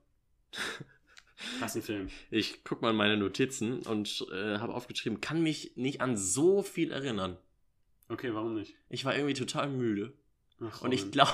[1.60, 2.10] was ein Film.
[2.32, 6.64] Ich guck mal in meine Notizen und äh, habe aufgeschrieben, kann mich nicht an so
[6.64, 7.38] viel erinnern.
[8.10, 8.74] Okay, warum nicht?
[8.90, 10.14] Ich war irgendwie total müde.
[10.62, 11.32] Ach, Und ich glaube,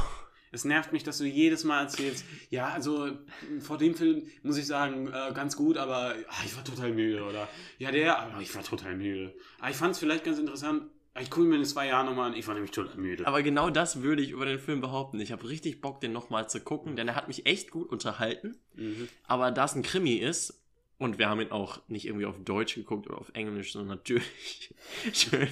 [0.53, 3.09] Es nervt mich, dass du jedes Mal erzählst, ja, also
[3.59, 7.23] vor dem Film muss ich sagen, äh, ganz gut, aber ah, ich war total müde.
[7.23, 9.33] Oder ja, der, aber ich war total müde.
[9.59, 10.83] Ah, ich fand es vielleicht ganz interessant.
[11.15, 13.27] Ah, Ich gucke mir in zwei Jahren nochmal an, ich war nämlich total müde.
[13.27, 15.19] aber genau das würde ich über den Film behaupten.
[15.19, 18.55] Ich habe richtig Bock, den nochmal zu gucken, denn er hat mich echt gut unterhalten.
[18.75, 19.09] Mhm.
[19.27, 20.59] Aber da es ein Krimi ist,
[20.99, 24.73] Und wir haben ihn auch nicht irgendwie auf Deutsch geguckt oder auf Englisch, sondern natürlich
[25.13, 25.49] schön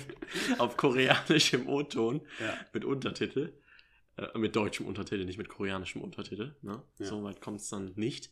[0.60, 2.54] auf koreanischem O-Ton Ja.
[2.74, 3.52] mit Untertitel.
[4.18, 6.56] Äh, mit deutschem Untertitel, nicht mit koreanischem Untertitel.
[6.62, 6.82] Ne?
[7.00, 7.06] Ja.
[7.06, 8.30] So weit kommt es dann nicht.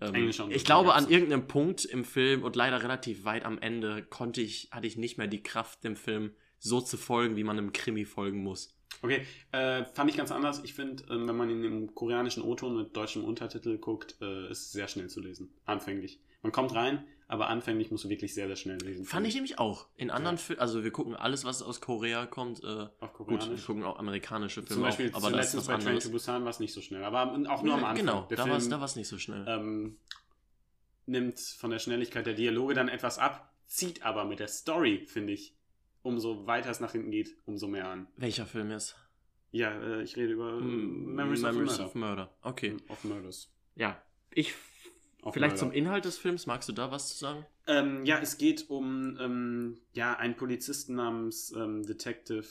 [0.00, 4.40] Ähm, ich glaube, an irgendeinem Punkt im Film und leider relativ weit am Ende konnte
[4.40, 7.72] ich, hatte ich nicht mehr die Kraft, dem Film so zu folgen, wie man einem
[7.72, 8.76] Krimi folgen muss.
[9.02, 10.62] Okay, äh, fand ich ganz anders.
[10.64, 14.66] Ich finde, ähm, wenn man ihn im koreanischen O-Ton mit deutschem Untertitel guckt, äh, ist
[14.66, 15.52] es sehr schnell zu lesen.
[15.64, 16.20] Anfänglich.
[16.42, 19.04] Man kommt rein, aber anfänglich musst du wirklich sehr, sehr schnell lesen.
[19.04, 19.86] Fand ich nämlich auch.
[19.96, 22.62] In anderen Filmen, also wir gucken alles, was aus Korea kommt.
[22.64, 25.66] Äh, Auf gut, wir gucken auch amerikanische Filme, Zum Beispiel auch, aber das ist was
[25.68, 27.96] bei Train to Busan war es nicht so schnell, aber auch nur am Anfang.
[27.96, 29.44] Genau, Der da war es nicht so schnell.
[29.46, 29.96] ähm,
[31.06, 35.32] nimmt von der Schnelligkeit der Dialoge dann etwas ab, zieht aber mit der Story, finde
[35.32, 35.54] ich,
[36.02, 38.08] umso weiter es nach hinten geht, umso mehr an.
[38.16, 38.96] Welcher Film ist?
[39.52, 42.34] Ja, äh, ich rede über äh, Hm, Memories, Memories of of Murder.
[42.42, 42.70] Okay.
[42.70, 42.90] Murder.
[42.92, 43.52] Of Murders.
[43.76, 44.00] Ja.
[44.32, 44.54] Ich.
[45.22, 45.66] Of Vielleicht Murder.
[45.66, 47.46] zum Inhalt des Films, magst du da was zu sagen?
[47.66, 52.46] Ähm, ja, es geht um ähm, ja, einen Polizisten namens ähm, Detective.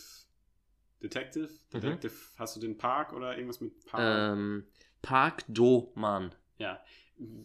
[1.02, 1.48] Detective?
[1.48, 1.80] Mhm.
[1.80, 4.34] Detective, hast du den Park oder irgendwas mit Park?
[4.34, 4.66] Ähm,
[5.02, 6.36] Park Do-man.
[6.58, 6.80] Ja.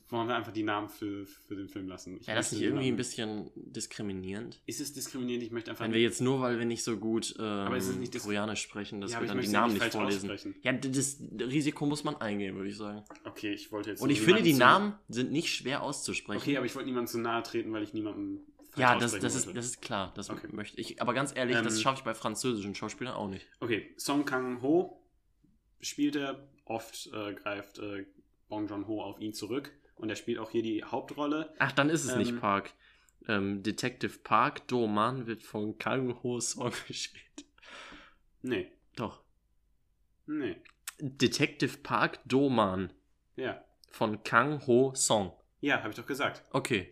[0.08, 2.18] Wollen wir einfach die Namen für, für den Film lassen?
[2.20, 4.60] Ich Ja, das die irgendwie ein bisschen diskriminierend.
[4.66, 5.42] Ist es diskriminierend?
[5.42, 8.62] Ich möchte einfach Wenn wir jetzt nur, weil wir nicht so gut ähm, ist Koreanisch
[8.62, 10.54] sprechen, dass Ja, wir dann die Namen nicht vorlesen.
[10.62, 13.02] Ja, das Risiko muss man eingehen, würde ich sagen.
[13.24, 14.00] Okay, ich wollte jetzt.
[14.00, 16.40] Und ich finde, die Namen sind nicht schwer Zu, auszusprechen.
[16.40, 18.42] okay, aber ich wollte niemandem zu nahe treten, weil ich niemandem.
[18.76, 20.12] ja, das, das, ist, das ist klar.
[20.14, 20.48] Das Okay.
[20.52, 21.02] möchte ich.
[21.02, 23.46] Aber ganz ehrlich, das Ähm, schaffe ich bei französischen Schauspielern auch nicht.
[23.58, 25.02] Okay, Song Kang-ho
[25.80, 26.48] spielt er.
[26.66, 28.06] Oft äh, greift äh,
[28.54, 29.72] Bong Joon-ho auf ihn zurück.
[29.96, 31.52] Und er spielt auch hier die Hauptrolle.
[31.58, 32.72] Ach, dann ist es nicht ähm, Park.
[33.26, 37.44] Ähm, Detective Park Do-man wird von Kang Ho Song gespielt.
[38.42, 39.22] Nee, Doch.
[40.26, 40.56] nee.
[41.00, 42.92] Detective Park Do-man
[43.36, 43.64] Ja.
[43.90, 45.32] von Kang Ho Song.
[45.60, 46.42] Ja, habe ich doch gesagt.
[46.52, 46.90] Okay.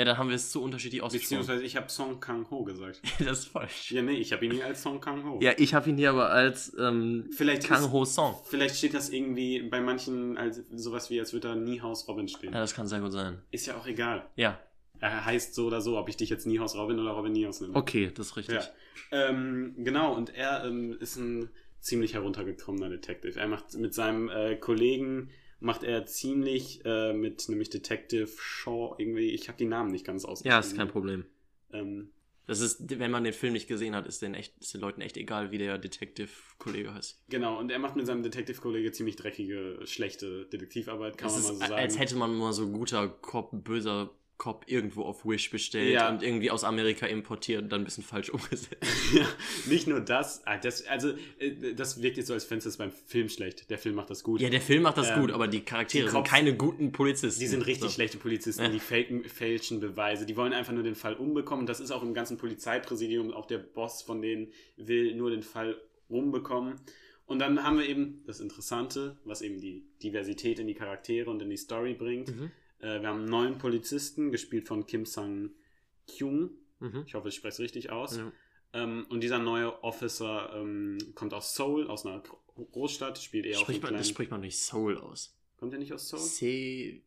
[0.00, 1.40] Ja, dann haben wir es zu unterschiedlich ausgesprochen.
[1.40, 3.02] Beziehungsweise ich habe Song Kang-ho gesagt.
[3.18, 3.92] das ist falsch.
[3.92, 5.38] Ja, nee, ich habe ihn hier als Song Kang-ho.
[5.42, 8.34] Ja, ich habe ihn hier aber als ähm, Vielleicht, Kang ist, Ho Song.
[8.44, 12.54] vielleicht steht das irgendwie bei manchen als sowas wie, als würde da Niehaus Robin stehen.
[12.54, 13.42] Ja, das kann sehr gut sein.
[13.50, 14.24] Ist ja auch egal.
[14.36, 14.58] Ja,
[15.00, 17.76] Er heißt so oder so, ob ich dich jetzt Niehaus Robin oder Robin Niehaus nenne.
[17.76, 18.54] okay, das ist richtig.
[18.54, 19.28] Ja.
[19.28, 23.38] Ähm, genau, und er ähm, ist ein ziemlich heruntergekommener Detective.
[23.38, 25.28] Er macht mit seinem äh, Kollegen,
[25.60, 30.24] macht er ziemlich äh, mit nämlich Detective Shaw irgendwie, ich habe die Namen nicht ganz
[30.24, 30.52] ausgeschrieben.
[30.52, 31.24] Ja, ist kein Problem.
[31.72, 32.10] Ähm,
[32.46, 35.00] Das ist, wenn man den Film nicht gesehen hat, ist den, echt, ist den Leuten
[35.02, 37.22] echt egal, wie der Detective-Kollege heißt.
[37.28, 41.48] genau, und er macht mit seinem Detective-Kollege ziemlich dreckige, schlechte Detektivarbeit, kann Es man ist,
[41.48, 41.74] mal so sagen.
[41.74, 46.08] als hätte man mal so guter Cop, böser Cop irgendwo auf Wish bestellt Ja.
[46.08, 48.74] und irgendwie aus Amerika importiert und dann ein bisschen falsch umgesetzt.
[49.14, 49.26] ja,
[49.66, 52.76] nicht nur das, ah, das, also äh, das wirkt jetzt so, als fändest du es
[52.78, 53.68] beim Film schlecht.
[53.68, 54.40] Der Film macht das gut.
[54.40, 56.90] Ja, der Film macht das Ähm, gut, aber die Charaktere die sind Cops- keine guten
[56.90, 57.38] Polizisten.
[57.38, 57.94] Die sind richtig So.
[57.94, 58.68] schlechte Polizisten, Ja.
[58.70, 60.24] die faken, fälschen Beweise.
[60.24, 61.66] Die wollen einfach nur den Fall umbekommen.
[61.66, 63.32] Das ist auch im ganzen Polizeipräsidium.
[63.32, 64.48] Auch der Boss von denen
[64.78, 65.76] will nur den Fall
[66.08, 66.80] umbekommen.
[67.26, 71.40] Und dann haben wir eben das Interessante, was eben die Diversität in die Charaktere und
[71.42, 72.28] in die Story bringt.
[72.34, 72.50] Mhm.
[72.80, 76.50] Äh, wir haben einen neuen Polizisten, gespielt von Kim Sang-kyung.
[76.80, 77.02] Mhm.
[77.06, 78.16] Ich hoffe, ich spreche es richtig aus.
[78.16, 78.32] Ja.
[78.72, 82.38] Ähm, und dieser neue Officer ähm, kommt aus Seoul, aus einer Gro-
[82.72, 85.36] Großstadt, spielt eher auf Spricht einem man, das spricht man nicht Soul aus.
[85.58, 86.20] Kommt er nicht aus Seoul?
[86.22, 87.00] Se.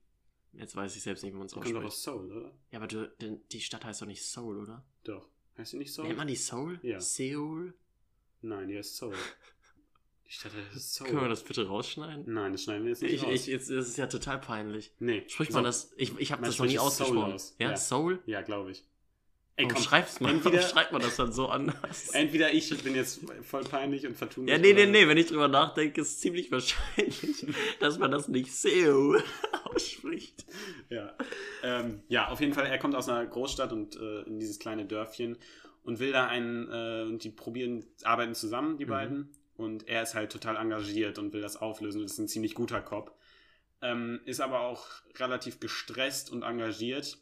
[0.55, 1.87] Jetzt weiß ich selbst nicht, wie man es Kommt doch ausspricht.
[1.93, 2.51] aus Seoul, oder?
[2.71, 4.83] Ja, aber du, denn die Stadt heißt doch nicht Seoul, oder?
[5.03, 5.27] Doch.
[5.57, 6.07] Heißt sie nicht Seoul?
[6.07, 6.79] Nennt man die Seoul?
[6.83, 6.99] Ja.
[6.99, 7.73] Seoul?
[8.41, 9.15] Nein, die heißt Seoul.
[10.33, 11.07] Stadt heißt Seoul.
[11.09, 12.25] Können wir das bitte rausschneiden?
[12.33, 13.31] Nein, das schneiden wir jetzt nicht Ich, raus.
[13.33, 14.91] ich, jetzt, das ist ja total peinlich.
[14.99, 15.23] nee.
[15.27, 15.57] Spricht So.
[15.57, 15.93] man das?
[15.97, 17.33] Ich, ich habe das noch nie ausgesprochen.
[17.33, 17.55] aus.
[17.59, 17.77] Ja, Ja.
[17.77, 18.19] Soul?
[18.25, 18.83] Ja, glaube ich.
[19.55, 22.09] Ey, komm, schreibst man, entweder- warum schreibt man das dann so anders?
[22.13, 24.51] entweder ich bin jetzt voll peinlich und vertue mich.
[24.51, 27.45] Ja, nee, nee, nee, wenn ich drüber nachdenke, ist ziemlich wahrscheinlich,
[27.79, 29.21] dass man das nicht Seoul
[29.65, 30.45] ausspricht.
[30.89, 31.15] Ja.
[31.61, 34.85] Ähm, ja, auf jeden Fall, er kommt aus einer Großstadt und äh, in dieses kleine
[34.87, 35.37] Dörfchen
[35.83, 38.89] und will da einen, äh, und die probieren, arbeiten zusammen, die Mhm.
[38.89, 39.29] beiden.
[39.55, 42.81] Und er ist halt total engagiert und will das auflösen und ist ein ziemlich guter
[42.81, 43.15] Cop.
[43.81, 44.87] Ähm, ist aber auch
[45.17, 47.17] relativ gestresst und engagiert.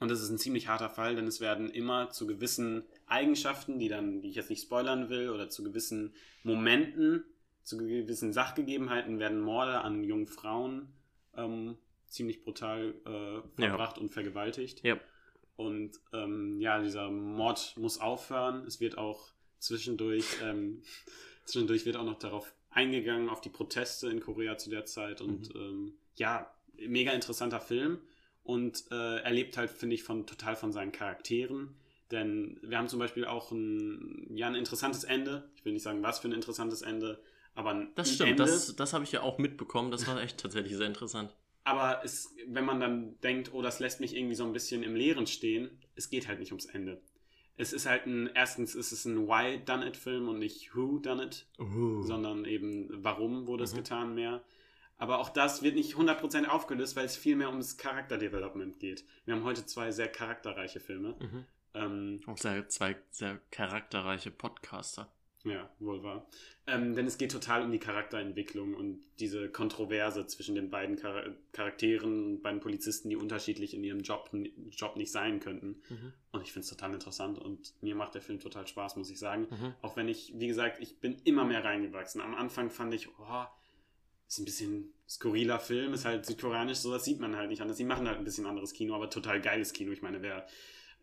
[0.00, 3.88] Und das ist ein ziemlich harter Fall, denn es werden immer zu gewissen Eigenschaften, die
[3.88, 7.24] dann, die ich jetzt nicht spoilern will, oder zu gewissen Momenten,
[7.62, 10.92] zu gewissen Sachgegebenheiten werden Morde an jungen Frauen
[11.36, 14.84] ähm, ziemlich brutal äh, verbracht und vergewaltigt.
[14.84, 14.98] Ja.
[15.56, 18.64] Und ähm, ja, dieser Mord muss aufhören.
[18.66, 20.82] Es wird auch zwischendurch, ähm,
[21.44, 25.20] zwischendurch wird auch noch darauf eingegangen, auf die Proteste in Korea zu der Zeit.
[25.20, 28.00] Und ähm, ja, mega interessanter Film.
[28.42, 31.74] Und äh, er lebt halt, finde ich, von total von seinen Charakteren.
[32.10, 35.48] Denn wir haben zum Beispiel auch ein, ja, ein interessantes Ende.
[35.56, 37.22] Ich will nicht sagen, was für ein interessantes Ende,
[37.54, 38.42] aber ein Das stimmt, Ende.
[38.44, 39.90] das, das habe ich ja auch mitbekommen.
[39.90, 41.34] Das war echt tatsächlich sehr interessant.
[41.64, 44.94] Aber es, wenn man dann denkt, oh, das lässt mich irgendwie so ein bisschen im
[44.94, 47.00] Leeren stehen, es geht halt nicht ums Ende.
[47.56, 50.98] Es ist halt ein, erstens ist es ein Why Done It Film und nicht Who
[50.98, 52.02] Done It, Uh.
[52.02, 53.76] sondern eben warum wurde es Mhm.
[53.78, 54.42] getan mehr.
[54.96, 59.04] Aber auch das wird nicht 100% aufgelöst, weil es viel mehr ums Charakterdevelopment geht.
[59.24, 61.16] Wir haben heute zwei sehr charakterreiche Filme.
[61.20, 61.44] Mhm.
[61.74, 65.10] Ähm, Auch sehr, zwei sehr charakterreiche Podcaster.
[65.44, 66.26] Ja, wohl wahr.
[66.66, 71.34] Ähm, denn es geht total um die Charakterentwicklung und diese Kontroverse zwischen den beiden Char
[71.52, 74.30] Charakteren und beiden Polizisten, die unterschiedlich in ihrem Job,
[74.70, 75.82] Job nicht sein könnten.
[75.90, 76.12] Mhm.
[76.32, 79.18] Und ich finde es total interessant und mir macht der Film total Spaß, muss ich
[79.18, 79.46] sagen.
[79.50, 79.74] Mhm.
[79.82, 82.22] Auch wenn ich, wie gesagt, ich bin immer mehr reingewachsen.
[82.22, 83.44] Am Anfang fand ich, oh,
[84.26, 87.76] ist ein bisschen skurriler Film, ist halt südkoreanisch, sowas sieht man halt nicht anders.
[87.76, 89.92] Die machen halt ein bisschen anderes Kino, aber total geiles Kino.
[89.92, 90.46] Ich meine, wer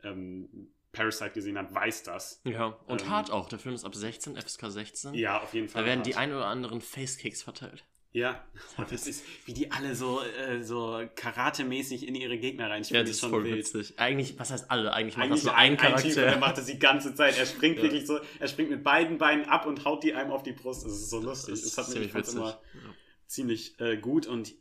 [0.04, 2.42] ähm, Parasite gesehen hat, weiß das.
[2.44, 3.48] Ja, und Ähm, hart auch.
[3.50, 5.14] Der Film ist ab 16, FSK 16.
[5.14, 5.82] Ja, auf jeden Fall.
[5.84, 6.08] Da werden hart.
[6.08, 7.86] die ein oder anderen Facekicks verteilt.
[8.14, 8.44] Ja,
[8.78, 13.06] und das ist, wie die alle so, äh, so karatemäßig in ihre Gegner Ja, reinspielen,
[13.06, 13.94] das ist voll witzig.
[13.98, 14.92] Eigentlich, was heißt alle?
[14.92, 16.40] Eigentlich macht Eigentlich das nur ein Typ, und der Charakter.
[16.40, 17.38] macht das die ganze Zeit.
[17.38, 17.84] Er springt Ja.
[17.84, 20.84] wirklich so, er springt mit beiden Beinen ab und haut die einem auf die Brust.
[20.86, 21.52] Das ist so lustig.
[21.54, 22.38] Das Das, ist hat mich ziemlich fand witzig.
[22.40, 22.96] immer Ja.
[23.28, 24.28] ziemlich äh, gut.
[24.28, 24.54] Und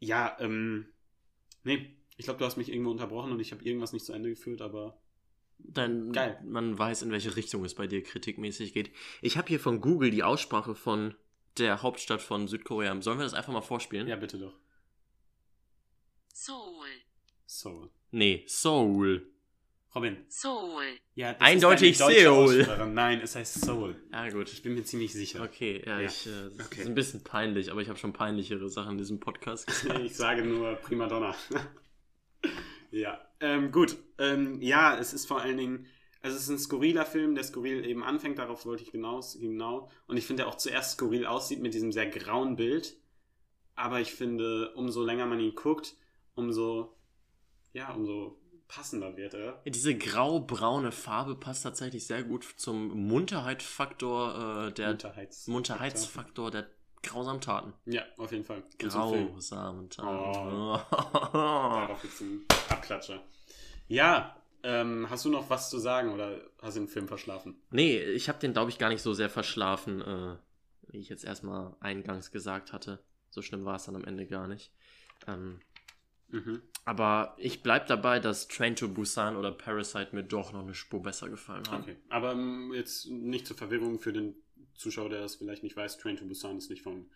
[0.00, 0.88] ja, ähm,
[1.64, 4.28] nee, ich glaube, du hast mich irgendwo unterbrochen und ich habe irgendwas nicht zu Ende
[4.28, 5.00] geführt, aber
[5.58, 6.40] Dann Geil.
[6.44, 8.90] man weiß, in welche Richtung es bei dir kritikmäßig geht.
[9.22, 11.14] Ich habe hier von Google die Aussprache von
[11.58, 13.00] der Hauptstadt von Südkorea.
[13.02, 14.06] Sollen wir das einfach mal vorspielen?
[14.08, 14.54] ja, bitte doch.
[16.32, 16.86] Seoul,
[17.46, 17.90] Soul.
[18.10, 19.30] Nee, Seoul.
[19.94, 20.18] Robin.
[20.28, 22.60] Seoul, Ja, das Eindeutig ist deine deutsche Seoul.
[22.60, 22.86] Aussprache.
[22.86, 23.96] Nein, es heißt Soul.
[24.12, 24.52] Ja, gut.
[24.52, 25.42] Ich bin mir ziemlich sicher.
[25.42, 26.06] Okay, ja, Ja.
[26.06, 26.26] ich.
[26.26, 26.80] Äh, das Okay.
[26.82, 29.98] ist ein bisschen peinlich, aber ich habe schon peinlichere Sachen in diesem Podcast gesagt.
[30.00, 31.34] Ich sage nur Primadonna.
[32.90, 33.96] ja, ähm, gut.
[34.18, 35.86] Ähm, ja, es ist vor allen Dingen,
[36.22, 39.90] also es ist ein skurriler Film, der skurril eben anfängt, darauf wollte ich hinaus, genau.
[40.06, 42.96] Und ich finde, der auch zuerst skurril aussieht mit diesem sehr grauen Bild.
[43.74, 45.94] Aber ich finde, umso länger man ihn guckt,
[46.34, 46.96] umso,
[47.72, 49.60] ja, umso passender wird er.
[49.64, 56.66] Ja, Diese grau-braune Farbe passt tatsächlich sehr gut zum Munterheitsfaktor äh, der Munterheits Munterheitsfaktor der
[57.02, 57.72] grausamen Taten.
[57.86, 58.62] Ja, auf jeden Fall.
[58.78, 60.82] Grausamen Taten.
[61.32, 63.22] Darauf jetzt ein Abklatscher.
[63.86, 67.60] Ja, ähm, hast du noch was zu sagen oder hast du den Film verschlafen?
[67.70, 70.36] Nee, ich habe den, glaube ich, gar nicht so sehr verschlafen, äh,
[70.88, 72.98] wie ich jetzt erstmal eingangs gesagt hatte.
[73.30, 74.72] So schlimm war es dann am Ende gar nicht.
[75.26, 75.60] Ähm,
[76.30, 76.60] Mhm.
[76.84, 81.00] aber ich bleib dabei, dass Train to Busan oder Parasite mir doch noch eine Spur
[81.02, 81.82] besser gefallen haben.
[81.84, 84.34] Okay, aber ähm, jetzt nicht zur Verwirrung für den
[84.78, 87.06] Zuschauer, der das vielleicht nicht weiß, Train to Busan ist nicht von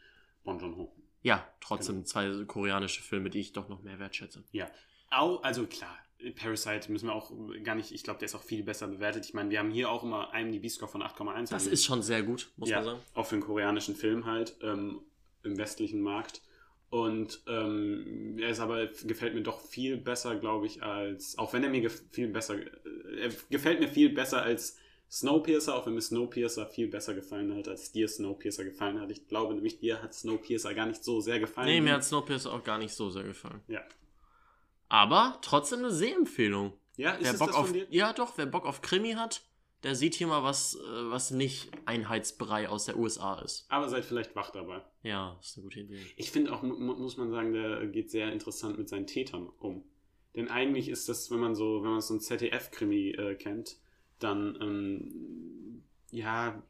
[0.44, 0.92] Bon Joon-ho.
[1.22, 2.07] Ja, trotzdem Genau.
[2.07, 4.42] zwei koreanische Filme, die ich doch noch mehr wertschätze.
[4.53, 4.68] Ja,
[5.11, 5.96] Au, also klar,
[6.37, 7.31] Parasite müssen wir auch
[7.64, 9.27] gar nicht, ich glaube, der ist auch viel besser bewertet.
[9.27, 11.51] Ich meine, wir haben hier auch immer IMDb-Score von 8,1.
[11.51, 13.01] Das also- ist schon sehr gut, muss ja, man sagen.
[13.14, 15.01] auch für einen koreanischen Film halt ähm,
[15.44, 16.40] im westlichen Markt.
[16.90, 21.62] Und ähm, er ist aber, gefällt mir doch viel besser, glaube ich, als, auch wenn
[21.64, 24.79] er mir gef viel besser, äh, er gefällt mir viel besser als
[25.12, 29.11] Snowpiercer, auch wenn mir Snowpiercer viel besser gefallen hat, als dir Snowpiercer gefallen hat.
[29.11, 31.68] Ich glaube nämlich, dir hat Snowpiercer gar nicht so sehr gefallen.
[31.68, 33.61] Nee, mir hat Snowpiercer auch gar nicht so sehr gefallen.
[33.68, 33.83] Ja.
[34.88, 36.72] Aber trotzdem eine Sehempfehlung.
[36.96, 37.87] Ja, ist Wer es Bock das auf, von dir?
[37.90, 39.42] ja, doch, wer Bock auf Krimi hat,
[39.83, 43.66] der sieht hier mal was, äh, was nicht Einheitsbrei aus der USA ist.
[43.68, 44.83] Aber seid vielleicht wach dabei.
[45.03, 46.01] Ja, ist eine gute Idee.
[46.16, 49.48] Ich finde auch, mu mu- muss man sagen, der geht sehr interessant mit seinen Tätern
[49.59, 49.85] um.
[50.37, 53.77] Denn eigentlich ist das, wenn man so, wenn man so ein ZDF-Krimi äh, kennt,
[54.23, 56.63] dann, ähm, ja,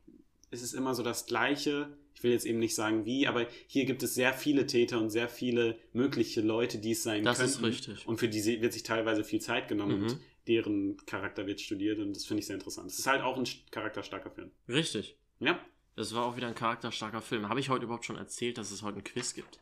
[0.50, 1.96] es ist immer so das Gleiche.
[2.14, 5.10] Ich will jetzt eben nicht sagen wie, aber hier gibt es sehr viele Täter und
[5.10, 7.52] sehr viele mögliche Leute, die es sein Das könnten.
[7.52, 8.06] ist richtig.
[8.06, 10.02] Und für die wird sich teilweise viel Zeit genommen Mhm.
[10.08, 12.90] und deren Charakter wird studiert und das finde ich sehr interessant.
[12.90, 14.50] Es ist halt auch ein st- charakterstarker Film.
[14.68, 15.16] Richtig.
[15.40, 15.58] Ja?
[15.96, 17.48] Das war auch wieder ein charakterstarker Film.
[17.48, 19.60] Habe ich heute überhaupt schon erzählt, dass es heute ein Quiz gibt?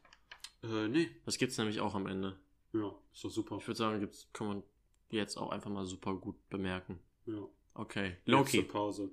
[0.63, 1.09] Äh, nee.
[1.25, 2.37] Das gibt es nämlich auch am Ende.
[2.73, 3.57] Ja, ist doch super.
[3.61, 4.63] Ich würde sagen, gibt's, kann man
[5.11, 6.99] jetzt auch einfach mal super gut bemerken.
[7.27, 7.47] Ja.
[7.75, 8.17] Okay.
[8.27, 8.63] Loki.
[8.63, 9.11] Pause.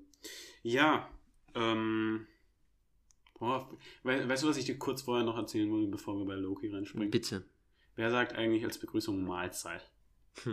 [0.63, 1.10] Ja,
[1.56, 2.28] ähm.
[3.39, 3.70] Boah,
[4.04, 6.70] we weißt du, was ich dir kurz vorher noch erzählen wollte, bevor wir bei Loki
[6.70, 7.12] reinspringen?
[7.12, 7.46] Bitte.
[7.96, 9.89] Wer sagt eigentlich als Begrüßung Mahlzeit?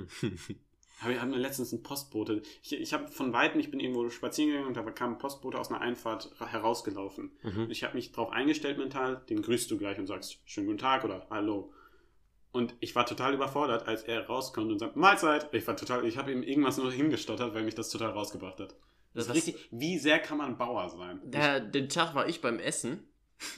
[1.01, 2.43] Hab ich habe mir letztens einen Postbote.
[2.62, 5.59] Ich, ich habe von weitem, ich bin irgendwo spazieren gegangen und da kam ein Postbote
[5.59, 7.33] aus einer Einfahrt ra- herausgelaufen.
[7.43, 7.67] mhm.
[7.71, 11.05] Ich habe mich darauf eingestellt mental, den grüßt du gleich und sagst schönen guten Tag
[11.05, 11.73] oder Hallo.
[12.55, 15.53] Und ich war total überfordert, als er rauskommt und sagt Mahlzeit.
[15.53, 18.77] Ich war total, ich habe ihm irgendwas nur hingestottert, weil mich das total rausgebracht hat.
[19.12, 21.21] Das ist Das- richtig, wie sehr kann man Bauer sein?
[21.25, 23.09] Der, den Tag war ich beim Essen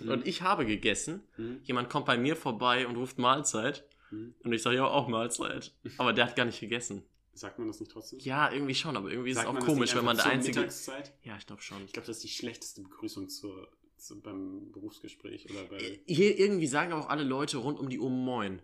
[0.03, 0.11] Mhm.
[0.11, 1.23] und ich habe gegessen.
[1.37, 1.61] Mhm.
[1.63, 3.87] Jemand kommt bei mir vorbei und ruft Mahlzeit.
[4.11, 4.35] Mhm.
[4.43, 5.73] Und ich sage ja auch Mahlzeit.
[5.99, 7.03] Aber der hat gar nicht gegessen.
[7.35, 8.19] Sagt man das nicht trotzdem?
[8.21, 10.61] Ja, irgendwie schon, aber irgendwie ist Sagt es auch komisch, wenn man der Einzige.
[10.61, 11.13] Mittagszeit?
[11.23, 11.85] Ja, ich glaube schon.
[11.85, 16.01] Ich glaube, das ist die schlechteste Begrüßung zur, zu, beim Berufsgespräch oder bei.
[16.07, 18.63] Hier irgendwie sagen auch alle Leute rund um die Uhr Moin.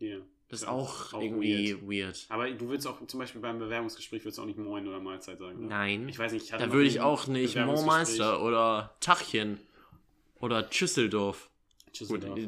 [0.00, 0.18] Ja.
[0.48, 2.26] Das ist Ja, auch, auch irgendwie weird.
[2.28, 5.38] Aber du würdest auch, zum Beispiel beim Bewerbungsgespräch, würdest du auch nicht Moin oder Mahlzeit
[5.38, 5.58] sagen.
[5.60, 5.68] Oder?
[5.68, 6.08] Nein.
[6.08, 8.18] Ich weiß nicht, ich hatte Da würde ich auch nicht Mo Bewerbungsgespräch.
[8.18, 9.60] Meister oder Tachchen
[10.40, 11.48] oder Tschüsseldorf.
[11.86, 12.38] Gut, Tschüsseldorf.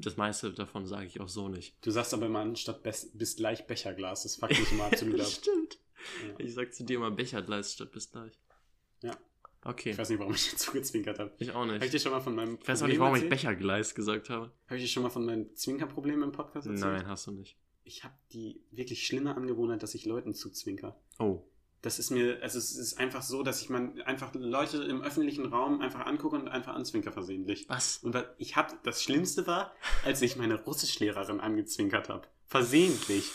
[0.00, 1.74] das meiste davon sage ich auch so nicht.
[1.86, 4.24] Du sagst aber immer anstatt bes- bis gleich Becherglas.
[4.24, 5.26] Das fuckt mich immer absolut ab.
[5.30, 5.78] Stimmt.
[6.28, 6.34] Ja.
[6.44, 8.32] Ich sag zu dir mal Bechergleis statt bis gleich.
[9.02, 9.16] Ja.
[9.64, 9.90] Okay.
[9.90, 11.32] Ich weiß nicht, warum ich dir zugezwinkert habe.
[11.38, 11.94] Ich auch Habe ich nicht.
[11.94, 13.40] dir schon mal von meinem Ich weiß auch nicht, warum ich erzählt?
[13.40, 14.50] Bechergleis gesagt habe.
[14.66, 16.92] Habe ich dir schon mal von meinem Zwinkerproblem im Podcast erzählt?
[16.92, 17.56] Nein, hast du nicht.
[17.84, 20.96] Ich habe die wirklich schlimme Angewohnheit, dass ich Leuten zuzwinker.
[21.18, 21.44] Oh.
[21.80, 25.46] Das ist mir, also es ist einfach so, dass ich man einfach Leute im öffentlichen
[25.46, 27.68] Raum einfach angucke und einfach anzwinker versehentlich.
[27.68, 27.98] Was?
[27.98, 32.28] Und ich habe, das Schlimmste war, als ich meine Russischlehrerin angezwinkert habe.
[32.46, 33.32] Versehentlich.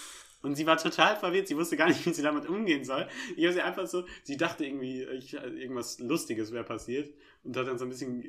[0.47, 1.47] Und sie war total verwirrt.
[1.47, 3.07] Sie wusste gar nicht, wie sie damit umgehen soll.
[3.36, 7.67] Ich habe sie einfach so, sie dachte irgendwie, ich, irgendwas Lustiges wäre passiert und hat
[7.67, 8.23] dann so ein bisschen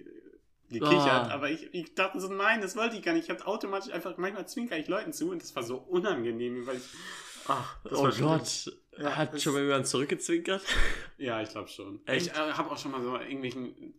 [0.70, 1.08] gekichert.
[1.08, 1.30] Ah.
[1.30, 3.24] Aber ich, ich dachte so, nein, das wollte ich gar nicht.
[3.24, 6.76] Ich habe automatisch einfach, manchmal zwinker ich Leuten zu und das war so unangenehm, weil
[6.76, 6.88] ich,
[7.46, 8.38] ach, das oh war.
[8.38, 8.72] Gott.
[8.98, 10.62] Ja, Hat schon mal jemand zurückgezwinkert?
[11.18, 12.00] Ja, ich glaube schon.
[12.04, 12.26] Echt?
[12.26, 13.94] Ich äh, habe auch schon mal so irgendwelchen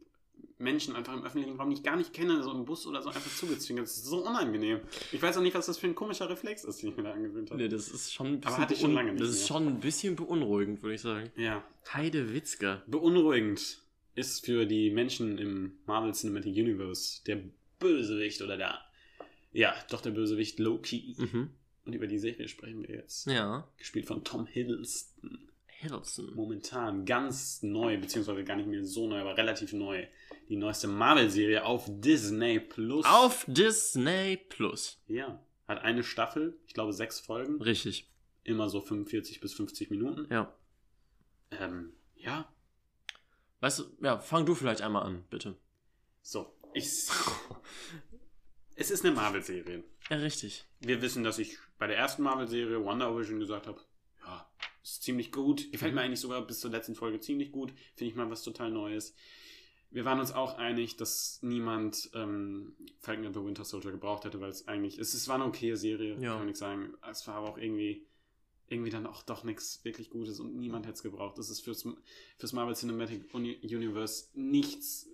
[0.60, 3.10] Menschen einfach im öffentlichen Raum, die ich gar nicht kenne, so im Bus oder so
[3.10, 3.86] einfach zugezwingert.
[3.86, 4.82] Das ist so unangenehm.
[5.12, 7.14] Ich weiß auch nicht, was das für ein komischer Reflex ist, den ich mir da
[7.14, 7.62] angewöhnt habe.
[7.62, 9.48] Nee, das ist schon ein bisschen, Aber hatte ich schon lange nicht das ist mehr.
[9.48, 11.32] schon ein bisschen beunruhigend, würde ich sagen.
[11.38, 11.64] Ja.
[11.94, 12.84] Heide Witzka.
[12.88, 13.80] Beunruhigend
[14.16, 17.42] ist für die Menschen im Marvel Cinematic Universe der
[17.80, 18.80] Bösewicht oder der,
[19.54, 21.16] ja, doch der Bösewicht Loki.
[21.18, 21.52] Mhm.
[21.86, 23.28] Und über die Serie sprechen wir jetzt.
[23.28, 23.68] Ja.
[23.78, 25.49] Gespielt von Tom Hiddleston.
[25.80, 26.34] Hiddleston.
[26.36, 30.06] momentan ganz neu, beziehungsweise gar nicht mehr so neu, aber relativ neu.
[30.50, 33.06] Die neueste Marvel-Serie auf Disney Plus.
[33.06, 35.02] Auf Disney Plus.
[35.08, 35.42] Ja.
[35.68, 38.12] Hat eine Staffel, ich glaube sechs Folgen, Richtig.
[38.44, 40.28] immer so 45 bis 50 Minuten.
[40.32, 40.54] Ja.
[41.52, 42.52] Ähm, ja.
[43.62, 45.56] Weißt du, ja, fang du vielleicht einmal an, bitte.
[46.22, 47.08] So, ich.
[48.76, 49.84] es ist eine Marvel-Serie.
[50.10, 50.66] Ja, richtig.
[50.80, 53.80] Wir wissen, dass ich bei der ersten Marvel-Serie Wonder Vision gesagt habe,
[54.30, 54.50] ja,
[54.84, 55.72] ist ziemlich gut.
[55.72, 57.72] Gefällt mir eigentlich sogar bis zur letzten Folge ziemlich gut.
[57.96, 59.14] Finde ich mal was total Neues.
[59.92, 64.40] Wir waren uns auch einig, dass niemand ähm, Falcon and the Winter Soldier gebraucht hätte,
[64.40, 66.30] weil es eigentlich, es, es war eine okay Serie, Ja.
[66.32, 66.94] kann man nicht sagen.
[67.10, 68.06] Es war aber auch irgendwie,
[68.68, 71.40] irgendwie dann auch doch nichts wirklich Gutes und niemand hätte es gebraucht.
[71.40, 71.88] Das ist fürs,
[72.38, 75.08] fürs Marvel Cinematic Uni Universe nichts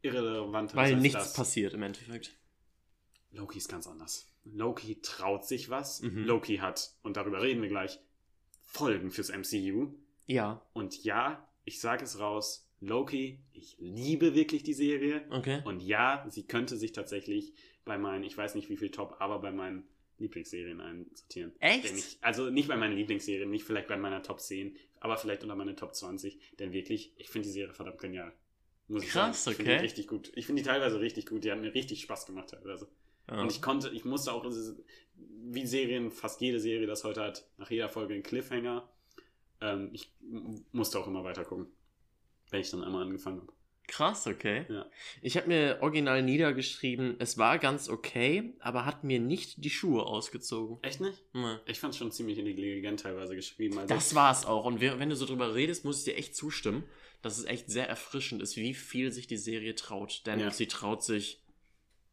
[0.00, 0.74] Irrelevantes.
[0.76, 1.32] Weil nichts das.
[1.34, 2.32] passiert im Endeffekt.
[3.32, 4.26] Loki ist ganz anders.
[4.44, 6.00] Loki traut sich was.
[6.00, 6.24] Mhm.
[6.24, 7.98] Loki hat, und darüber reden wir gleich,
[8.72, 9.94] Folgen fürs MCU.
[10.26, 10.64] Ja.
[10.72, 15.24] Und ja, ich sage es raus, Loki, ich liebe wirklich die Serie.
[15.30, 15.62] Okay.
[15.64, 17.54] Und ja, sie könnte sich tatsächlich
[17.84, 19.84] bei meinen, ich weiß nicht wie viel Top, aber bei meinen
[20.18, 21.52] Lieblingsserien einsortieren.
[21.60, 21.96] Echt?
[21.96, 25.54] Ich, also nicht bei meinen Lieblingsserien, nicht vielleicht bei meiner Top 10, aber vielleicht unter
[25.54, 26.38] meine Top 20.
[26.58, 28.32] Denn wirklich, ich finde die Serie verdammt genial.
[28.88, 29.52] Muss ich Krass, sagen.
[29.52, 29.78] Ich finde okay.
[29.78, 30.32] die richtig gut.
[30.34, 31.44] Ich finde die teilweise richtig gut.
[31.44, 32.88] Die hat mir richtig Spaß gemacht teilweise.
[33.28, 33.40] Ja.
[33.42, 34.44] Und ich konnte, ich musste auch,
[35.14, 38.88] wie Serien, fast jede Serie das heute hat, nach jeder Folge einen Cliffhanger.
[39.60, 40.12] Ähm, ich
[40.72, 41.66] musste auch immer weiter gucken,
[42.50, 43.52] wenn ich dann einmal angefangen habe.
[43.88, 44.64] Krass, okay.
[44.68, 44.86] Ja.
[45.20, 50.04] Ich habe mir original niedergeschrieben, es war ganz okay, aber hat mir nicht die Schuhe
[50.06, 50.78] ausgezogen.
[50.82, 51.22] Echt nicht?
[51.34, 51.56] Nee.
[51.66, 53.78] Ich fand es schon ziemlich intelligent teilweise geschrieben.
[53.78, 54.64] Also, Das war's auch.
[54.64, 56.84] Und wenn du so drüber redest, muss ich dir echt zustimmen,
[57.22, 60.22] dass es echt sehr erfrischend ist, wie viel sich die Serie traut.
[60.26, 60.50] Denn Ja.
[60.50, 61.41] sie traut sich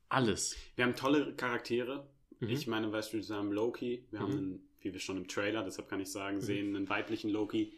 [0.09, 0.55] alles.
[0.75, 2.07] wir haben tolle Charaktere.
[2.39, 2.49] Mhm.
[2.49, 4.37] Ich meine, beispielsweise haben Loki, wir haben, Mhm.
[4.37, 7.73] einen, wie wir schon im Trailer, deshalb kann ich sagen, sehen, einen weiblichen Loki.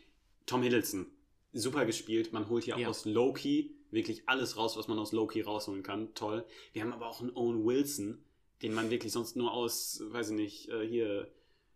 [0.45, 1.07] Tom Hiddleston,
[1.53, 2.31] super gespielt.
[2.33, 2.87] Man holt hier Ja.
[2.89, 6.13] aus Loki wirklich alles raus, was man aus Loki rausholen kann.
[6.13, 6.45] Toll.
[6.73, 8.19] Wir haben aber auch einen Owen Wilson,
[8.61, 11.27] den man wirklich sonst nur aus, weiß ich nicht, äh, hier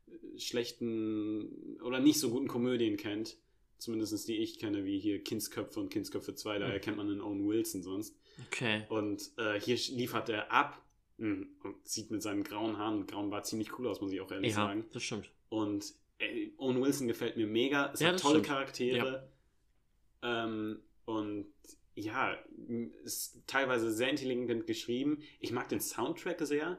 [0.08, 3.38] äh, schlechten oder nicht so guten Komödien kennt.
[3.78, 6.72] Zumindest die ich kenne, wie hier Kindsköpfe und Kindsköpfe 2, da Mhm.
[6.74, 8.16] erkennt man einen Owen Wilson sonst.
[8.48, 8.84] Okay.
[8.90, 10.82] Und äh, hier liefert er ab
[11.18, 14.22] mh, und sieht mit seinen grauen Haaren und grauen Bart ziemlich cool aus, muss ich
[14.22, 14.86] auch ehrlich Ja, sagen.
[14.92, 15.30] das stimmt.
[15.50, 17.92] Und äh, Owen Wilson gefällt mir mega.
[17.94, 18.48] Es Ja, hat tolle stimmt.
[18.48, 19.30] Charaktere.
[20.22, 21.48] Ähm, und
[21.96, 22.38] ja,
[23.04, 25.22] ist teilweise sehr intelligent geschrieben.
[25.40, 26.78] Ich mag den Soundtrack sehr.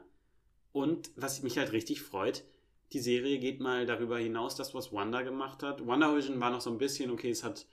[0.73, 2.43] Und was mich halt richtig freut,
[2.93, 5.85] die Serie geht mal darüber hinaus, das, was Wanda gemacht hat.
[5.85, 7.65] Wonder Vision war noch so ein bisschen, okay, es hat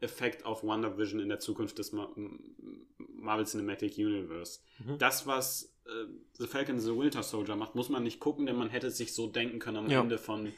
[0.00, 4.60] Effekt auf Wonder Vision in der Zukunft des Marvel Cinematic Universe.
[4.78, 4.98] Mhm.
[4.98, 5.90] Das, was äh,
[6.38, 8.96] The Falcon and the Winter Soldier macht, muss man nicht gucken, denn man hätte es
[8.96, 10.00] sich so denken können am Ja.
[10.00, 10.52] Ende von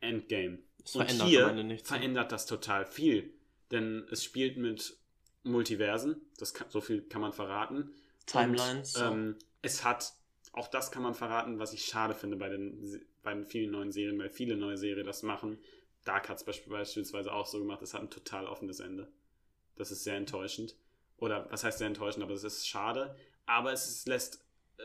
[0.00, 0.58] Endgame.
[0.84, 3.32] Es Und verändert hier verändert das total viel.
[3.70, 4.96] Denn es spielt mit
[5.44, 7.90] Multiversen, das kann, so viel kann man verraten.
[8.26, 8.96] Timelines.
[8.96, 10.12] Und, ähm, es hat,
[10.52, 13.92] auch das kann man verraten, was ich schade finde bei den, bei den vielen neuen
[13.92, 15.58] Serien, weil viele neue Serien das machen.
[16.04, 19.08] Dark hat es beispielsweise auch so gemacht, es hat ein total offenes Ende.
[19.76, 20.76] Das ist sehr enttäuschend.
[21.16, 23.14] Oder was heißt sehr enttäuschend, aber es ist schade.
[23.46, 24.44] Aber es ist, lässt
[24.78, 24.82] äh,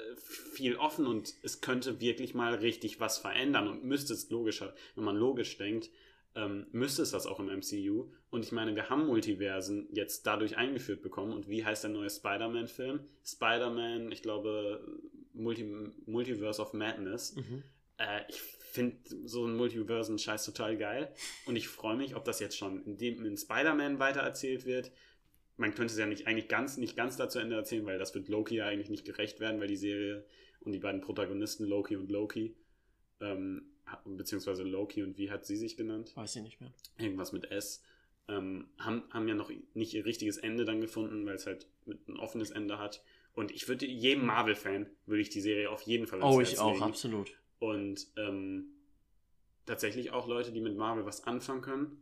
[0.53, 5.03] viel offen und es könnte wirklich mal richtig was verändern und müsste es logischer, wenn
[5.03, 5.89] man logisch denkt,
[6.36, 8.11] ähm, müsste es das auch im MCU.
[8.30, 11.34] Und ich meine, wir haben Multiversen jetzt dadurch eingeführt bekommen.
[11.34, 12.99] Und wie heißt der neue Spider-Man-Film?
[13.26, 14.86] Spider-Man, ich glaube,
[15.34, 15.63] Multi
[16.05, 17.36] Multiverse of Madness.
[17.36, 17.63] Mhm.
[17.97, 18.39] Äh, ich
[18.78, 21.11] finde so ein Multiversen-Scheiß total geil.
[21.45, 24.91] Und ich freue mich, ob das jetzt schon in, dem- in Spider-Man weitererzählt wird.
[25.57, 28.30] Man könnte es ja nicht eigentlich ganz, nicht ganz dazu Ende erzählen, weil das wird
[28.30, 30.23] Loki ja eigentlich nicht gerecht werden, weil die Serie
[30.61, 32.55] und die beiden Protagonisten, Loki und Loki,
[33.21, 33.63] ähm,
[34.05, 36.11] beziehungsweise Loki und wie hat sie sich genannt?
[36.15, 36.71] Weiß ich nicht mehr.
[36.97, 37.84] irgendwas mit S,
[38.28, 42.07] ähm, haben, haben ja noch nicht ihr richtiges Ende dann gefunden, weil es halt mit
[42.07, 43.01] ein offenes Ende hat.
[43.34, 46.59] Und ich würde jedem Marvel-Fan würde ich die Serie auf jeden Fall ans Oh, ich
[46.59, 47.32] auch, absolut.
[47.60, 48.66] Und ähm,
[49.66, 51.97] tatsächlich auch Leute, die mit Marvel was anfangen können,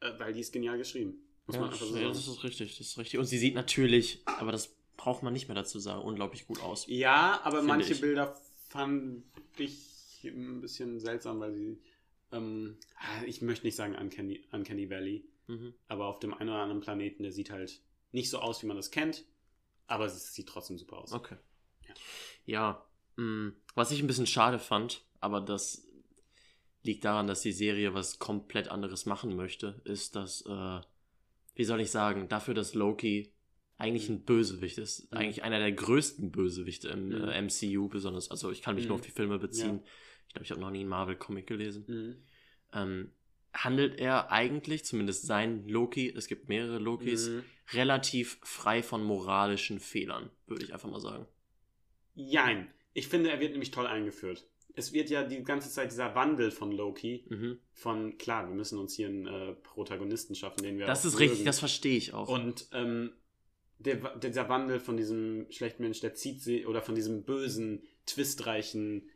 [0.00, 1.22] äh, weil die ist genial geschrieben.
[1.46, 2.14] Muss Ja, man das, einfach so ja, sagen.
[2.14, 3.18] das ist richtig, das ist richtig.
[3.18, 6.86] Und sie sieht natürlich, aber das braucht man nicht mehr dazu sagen, unglaublich gut aus.
[6.88, 8.00] Ja, aber manche ich.
[8.00, 8.36] Bilder
[8.68, 9.24] fand
[9.58, 11.78] ich ein bisschen seltsam, weil sie,
[12.32, 15.74] ähm, ah, ich möchte nicht sagen Uncanny, Uncanny Valley, Mhm.
[15.88, 17.80] aber auf dem einen oder anderen Planeten, der sieht halt
[18.12, 19.24] nicht so aus, wie man das kennt,
[19.88, 21.12] aber es sieht trotzdem super aus.
[21.12, 21.36] Okay.
[21.88, 21.94] Ja.
[22.46, 25.86] Ja, mh, was ich ein bisschen schade fand, aber das
[26.82, 30.80] liegt daran, dass die Serie was komplett anderes machen möchte, ist, dass, äh,
[31.54, 33.32] wie soll ich sagen, dafür, dass Loki
[33.76, 35.18] eigentlich ein Bösewicht ist, Mhm.
[35.18, 37.28] eigentlich einer der größten Bösewichte im Mhm.
[37.28, 39.00] äh, MCU, besonders, also ich kann mich nur Mhm.
[39.00, 39.76] auf die Filme beziehen.
[39.78, 39.90] Ja.
[40.28, 41.84] Ich glaube, ich habe noch nie einen Marvel-Comic gelesen.
[41.86, 42.16] Mhm.
[42.72, 43.12] Ähm,
[43.52, 47.44] handelt er eigentlich, zumindest sein Loki, es gibt mehrere Lokis, Mhm.
[47.72, 51.26] relativ frei von moralischen Fehlern, würde ich einfach mal sagen.
[52.14, 52.72] Jein.
[52.92, 54.46] Ich finde, er wird nämlich toll eingeführt.
[54.74, 57.58] Es wird ja die ganze Zeit dieser Wandel von Loki, Mhm.
[57.72, 61.38] von, klar, wir müssen uns hier einen äh, Protagonisten schaffen, den wir Das ist richtig,
[61.40, 61.46] mögen.
[61.46, 62.28] das verstehe ich auch.
[62.28, 63.12] Und ähm,
[63.78, 69.08] der, dieser Wandel von diesem schlechten Mensch, der zieht sie, oder von diesem bösen, twistreichen,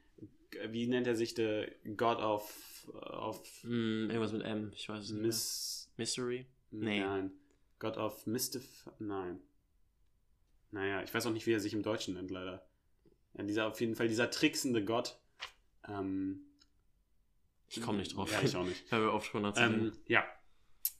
[0.52, 5.04] äh, wie nennt er sich, der God of, of Hm, irgendwas mit M, ich weiß
[5.04, 5.22] es nicht.
[5.22, 5.90] Miss.
[5.96, 6.46] Mystery?
[6.72, 7.00] Nee.
[7.00, 7.30] Nein.
[7.78, 8.88] God of Mystif.
[8.98, 9.40] Nein.
[10.72, 12.66] Naja, ich weiß auch nicht, wie er sich im Deutschen nennt, leider.
[13.36, 15.18] Ja, dieser, auf jeden Fall dieser tricksende Gott.
[15.88, 16.40] Ähm,
[17.68, 18.30] Ich komme nicht drauf.
[18.32, 18.84] Ja, ich auch nicht.
[18.86, 19.72] Ich habe oft schon erzählt.
[19.74, 20.24] Ähm, ja.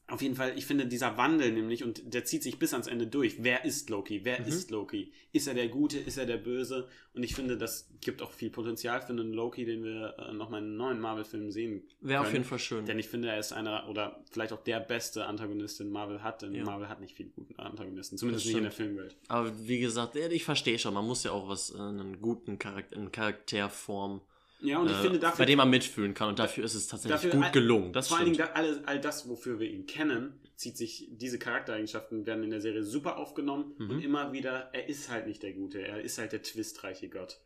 [0.06, 3.06] Auf jeden Fall, ich finde dieser Wandel nämlich, und der zieht sich bis ans Ende
[3.06, 3.42] durch.
[3.42, 4.20] Wer ist Loki?
[4.24, 4.46] Wer Mhm.
[4.48, 5.10] ist Loki?
[5.32, 5.98] Ist er der Gute?
[5.98, 6.88] Ist er der Böse?
[7.14, 10.60] Und ich finde, das gibt auch viel Potenzial für einen Loki, den wir äh, nochmal
[10.60, 11.84] in einem neuen Marvel-Film sehen.
[12.02, 12.84] Wäre auf jeden Fall schön.
[12.84, 16.42] Denn ich finde, er ist einer oder vielleicht auch der beste Antagonist, den Marvel hat,
[16.42, 16.64] denn Ja.
[16.64, 18.72] Marvel hat nicht viele gute Antagonisten, zumindest nicht in der.
[18.72, 19.16] Filmwelt.
[19.28, 22.94] Aber wie gesagt, ich verstehe schon, man muss ja auch was, äh, einen guten Charakter,
[22.96, 24.20] in Charakterform,
[24.64, 26.28] Ja, und ich äh, finde dafür, bei dem man mitfühlen kann.
[26.30, 27.92] Und dafür ist es tatsächlich gut all- gelungen.
[27.92, 28.50] Das vor allen Dingen stimmt.
[28.50, 32.60] da, alles, all das, wofür wir ihn kennen, zieht sich, diese Charaktereigenschaften werden in der
[32.60, 33.90] Serie super aufgenommen Mhm.
[33.90, 37.40] und immer wieder, er ist halt nicht der Gute, er ist halt der twistreiche Gott.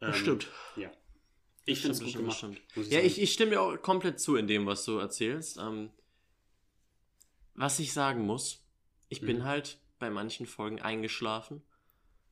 [0.00, 0.48] Ähm, stimmt.
[0.76, 0.90] Ja.
[1.64, 2.38] Ich finde es Stimmt, gut stimmt, gemacht.
[2.38, 2.76] stimmt.
[2.76, 5.58] muss Ja, ich, ich stimme dir auch komplett zu in dem, was du erzählst.
[5.58, 5.90] Ähm,
[7.54, 8.64] was ich sagen muss,
[9.08, 9.44] ich bin Mhm.
[9.44, 11.62] halt bei manchen Folgen eingeschlafen,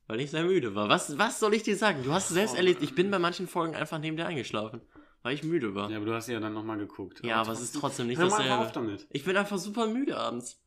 [0.06, 0.88] weil ich sehr müde war.
[0.88, 2.02] Was, was soll ich dir sagen?
[2.04, 2.56] Du hast es selbst Oh.
[2.58, 4.80] erlebt, ich bin bei manchen Folgen einfach neben dir eingeschlafen,
[5.22, 5.84] weil ich müde war.
[5.86, 7.24] Ja, Ja, aber du hast ja dann nochmal geguckt.
[7.24, 8.58] aber es ist trotzdem nicht Hör mal dasselbe.
[8.58, 9.06] auf damit.
[9.10, 10.62] Ich bin einfach super müde abends.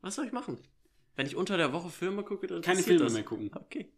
[0.00, 0.58] Was soll ich machen?
[1.14, 3.12] Wenn ich unter der Woche Filme gucke, dann Keine Filme das.
[3.12, 3.50] mehr gucken.
[3.54, 3.92] Okay,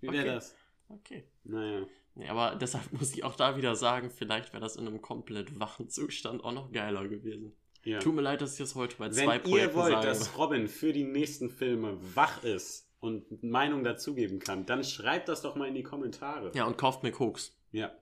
[0.00, 0.34] Wie wäre Okay.
[0.34, 0.54] das?
[0.88, 1.24] okay.
[1.44, 1.86] Naja.
[2.16, 5.58] Ja, aber deshalb muss ich auch da wieder sagen, vielleicht wäre das in einem komplett
[5.58, 7.52] wachen Zustand auch noch geiler gewesen.
[7.82, 7.98] Ja.
[7.98, 10.06] Tut mir leid, dass ich das heute bei Wenn zwei ihr Projekten wollt, sage.
[10.06, 15.42] dass Robin für die nächsten Filme wach ist und Meinung dazugeben kann, dann schreibt das
[15.42, 16.50] doch mal in die Kommentare.
[16.54, 17.54] Ja, und kauft mir Koks.
[17.70, 17.92] Ja.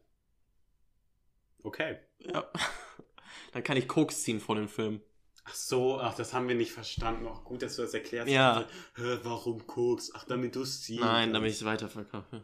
[1.62, 1.98] Okay.
[2.18, 2.44] Ja.
[3.52, 5.00] Dann kann ich Koks ziehen vor dem Film.
[5.44, 7.26] Ach so, ach, das haben wir nicht verstanden.
[7.26, 8.30] Auch gut, dass du das erklärst.
[8.30, 8.60] Ja.
[8.60, 10.10] Dachte, Hä, warum Koks?
[10.14, 12.42] Ach, damit du es ziehen Nein, damit ich es weiterverkaufe.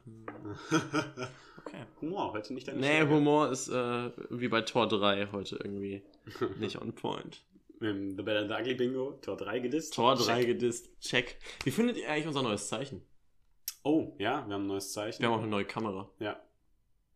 [1.66, 1.84] Okay.
[2.00, 3.12] Humor, heute nicht deine Nee, Stärke.
[3.14, 6.02] Humor ist äh, wie bei Tor 3 heute irgendwie
[6.59, 7.42] nicht on point.
[7.81, 9.95] Im The Better and the Ugly Bingo, Tor 3 gedisst.
[9.95, 10.47] Tor 3 Check.
[10.47, 11.39] gedisst, check.
[11.64, 13.03] Wie findet ihr eigentlich unser neues Zeichen?
[13.85, 15.20] Oh, ja, wir haben ein neues Zeichen.
[15.22, 16.11] Wir haben auch eine neue Kamera.
[16.18, 16.43] Ja.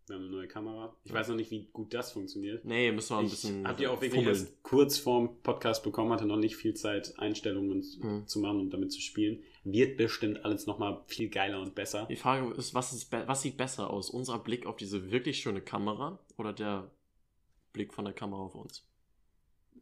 [0.07, 0.97] Wir haben eine neue Kamera.
[1.05, 2.65] Ich weiß noch nicht, wie gut das funktioniert.
[2.65, 4.37] Nee, müssen wir ein Ich bisschen habe die auch wirklich fummeln.
[4.37, 8.27] erst kurz vorm Podcast bekommen, hatte noch nicht viel Zeit, Einstellungen Hm.
[8.27, 9.43] zu machen und damit zu spielen.
[9.65, 12.07] Wird bestimmt alles nochmal viel geiler und besser.
[12.11, 14.11] Die Frage ist, was, ist was sieht besser aus?
[14.11, 16.91] Unser Blick auf diese wirklich schöne Kamera oder der
[17.73, 18.85] Blick von der Kamera auf uns?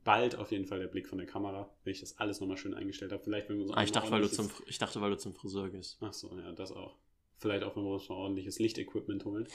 [0.04, 2.74] Bald auf jeden Fall der Blick von der Kamera, wenn ich das alles nochmal schön
[2.74, 3.22] eingestellt habe.
[3.22, 5.34] Vielleicht, wenn wir so Ah, ich, dachte, weil du zum, ich dachte, weil du zum
[5.34, 5.98] Friseur gehst.
[6.00, 6.96] Ach so, ja, das auch.
[7.38, 9.46] Vielleicht auch, wenn wir uns mal ordentliches Lichtequipment holen.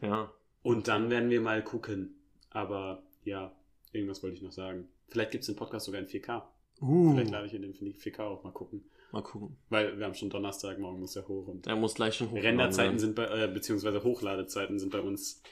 [0.00, 0.32] Ja.
[0.62, 2.16] Und dann werden wir mal gucken.
[2.50, 3.54] Aber ja,
[3.92, 4.88] irgendwas wollte ich noch sagen.
[5.08, 6.42] Vielleicht gibt es den Podcast sogar in 4K.
[6.80, 8.84] Uh, Vielleicht lade ich in den Ficker auch mal gucken.
[9.12, 9.56] mal gucken.
[9.68, 12.36] Weil wir haben schon Donnerstag, morgen muss er hoch und Der muss gleich schon hoch.
[12.36, 15.42] Renderzeiten sind bei, äh, beziehungsweise Hochladezeiten sind bei uns.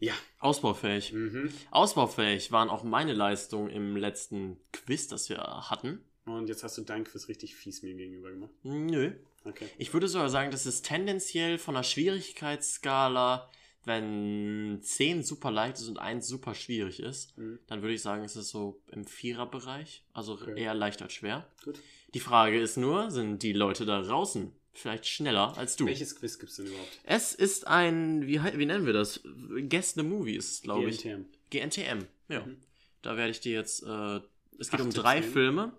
[0.00, 0.14] Ja.
[0.40, 1.12] Ausbaufähig.
[1.12, 1.52] Mhm.
[1.70, 6.00] Ausbaufähig waren auch meine Leistungen im letzten Quiz, das wir hatten.
[6.26, 8.50] Und jetzt hast du dein Quiz richtig fies mir gegenüber gemacht.
[8.64, 9.12] Nö.
[9.44, 9.68] Okay.
[9.78, 13.48] Ich würde sogar sagen, das ist tendenziell von der Schwierigkeitsskala,
[13.84, 17.60] wenn 10 super leicht ist und 1 super schwierig ist, Mhm.
[17.68, 20.60] dann würde ich sagen, es ist so im Viererbereich, also Okay.
[20.60, 21.46] eher leicht als schwer.
[21.64, 21.80] Gut.
[22.12, 25.86] Die Frage ist nur, sind die Leute da draußen vielleicht schneller als du?
[25.86, 27.00] Welches Quiz gibt es denn überhaupt?
[27.04, 29.20] Es ist ein, wie, wie nennen wir das?
[29.68, 31.02] Guess the Movie ist es, glaube ich.
[31.02, 31.24] GNTM.
[31.50, 32.44] GNTM, ja.
[32.44, 32.56] Mhm.
[33.02, 34.20] Da werde ich dir jetzt, äh,
[34.58, 35.32] es geht Acht um Tipps drei geben.
[35.32, 35.72] Filme,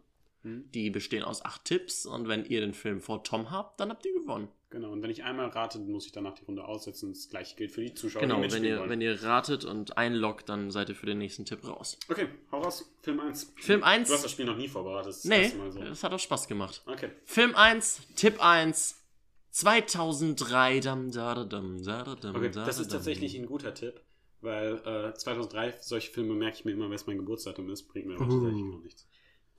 [0.44, 0.72] Mhm.
[0.72, 4.06] die bestehen aus acht Tipps und wenn ihr den Film vor Tom habt, dann habt
[4.06, 4.48] ihr gewonnen.
[4.70, 4.92] Genau.
[4.92, 7.14] Und wenn ich einmal rate, muss ich danach die Runde aussetzen.
[7.14, 8.90] Das gleiche gilt für die Zuschauer, Genau, die wenn ihr, wollen.
[8.90, 11.98] wenn ihr ratet und einloggt, dann seid ihr für den nächsten Tipp raus.
[12.10, 12.84] Okay, hau raus.
[13.02, 13.54] Film 1.
[13.56, 14.10] Film 1.
[14.10, 15.08] Du hast das Spiel noch nie vorbereitet.
[15.08, 15.82] Das das Nee, Mal so.
[15.82, 16.84] es hat auch Spaß gemacht.
[16.86, 17.12] Okay.
[17.24, 19.02] Film 1, Tipp 1,
[19.52, 20.80] 2003.
[20.82, 23.74] Dam, da, da, dam, da, da, dam, Okay, da, das da, ist tatsächlich ein guter
[23.74, 24.02] Tipp,
[24.42, 28.16] weil äh, 2003, solche Filme merke ich mir immer, was mein Geburtsdatum ist, bringt mir
[28.16, 28.30] aber Uh.
[28.32, 29.08] tatsächlich noch nichts.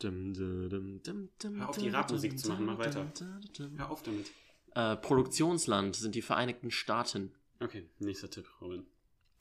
[0.00, 1.28] Dum, dum, dum,
[1.59, 1.90] Hör auf, die
[2.28, 3.11] dum, zu machen, mach weiter.
[3.76, 4.26] Hör auf damit.
[4.74, 7.34] Äh, Produktionsland sind die Vereinigten Staaten.
[7.60, 8.86] Okay, nächster Tipp, Robin.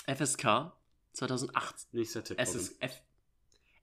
[0.07, 0.73] FSK
[1.13, 1.93] 2008.
[1.93, 2.69] Nächster Tipp, Robin.
[2.79, 3.01] F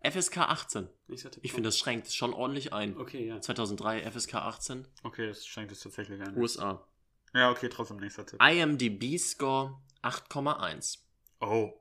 [0.03, 0.89] FSK 18.
[1.09, 1.45] Nächster Tipp.
[1.45, 2.97] Ich finde, das schränkt es schon ordentlich ein.
[2.99, 3.41] Okay, ja.
[3.41, 6.37] 2003 FSK 18, Okay, das schenkt es tatsächlich ein.
[6.37, 6.87] USA.
[7.33, 8.41] Ja, okay, trotzdem nächster Tipp.
[8.43, 10.99] IMDb Score 8,1.
[11.41, 11.73] Oh.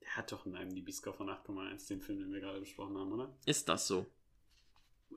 [0.00, 3.36] Der hat doch einen IMDb-Score von 8,1, den Film, den wir gerade besprochen haben, oder?
[3.44, 4.06] Ist das so?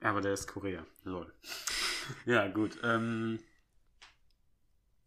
[0.02, 0.86] Aber der ist Korea.
[1.04, 1.34] Lol.
[2.26, 2.80] ja, gut.
[2.84, 3.40] Ähm,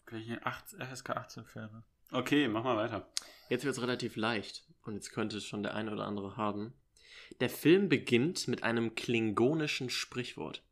[0.06, 1.84] Welche 8, FSK 18 Filme?
[2.10, 3.10] okay, mach mal weiter.
[3.48, 6.74] Jetzt wird es relativ leicht und jetzt könnte es schon der eine oder andere haben.
[7.40, 10.62] Der Film beginnt mit einem klingonischen Sprichwort.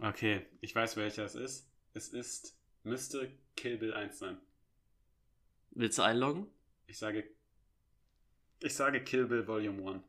[0.00, 1.70] Okay, ich weiß, welcher es ist.
[1.94, 4.38] Es ist, müsste Kill Bill 1 sein.
[5.70, 6.46] Willst du einloggen?
[6.86, 7.24] Ich sage,
[8.60, 10.04] ich sage Kill Bill Volume 1.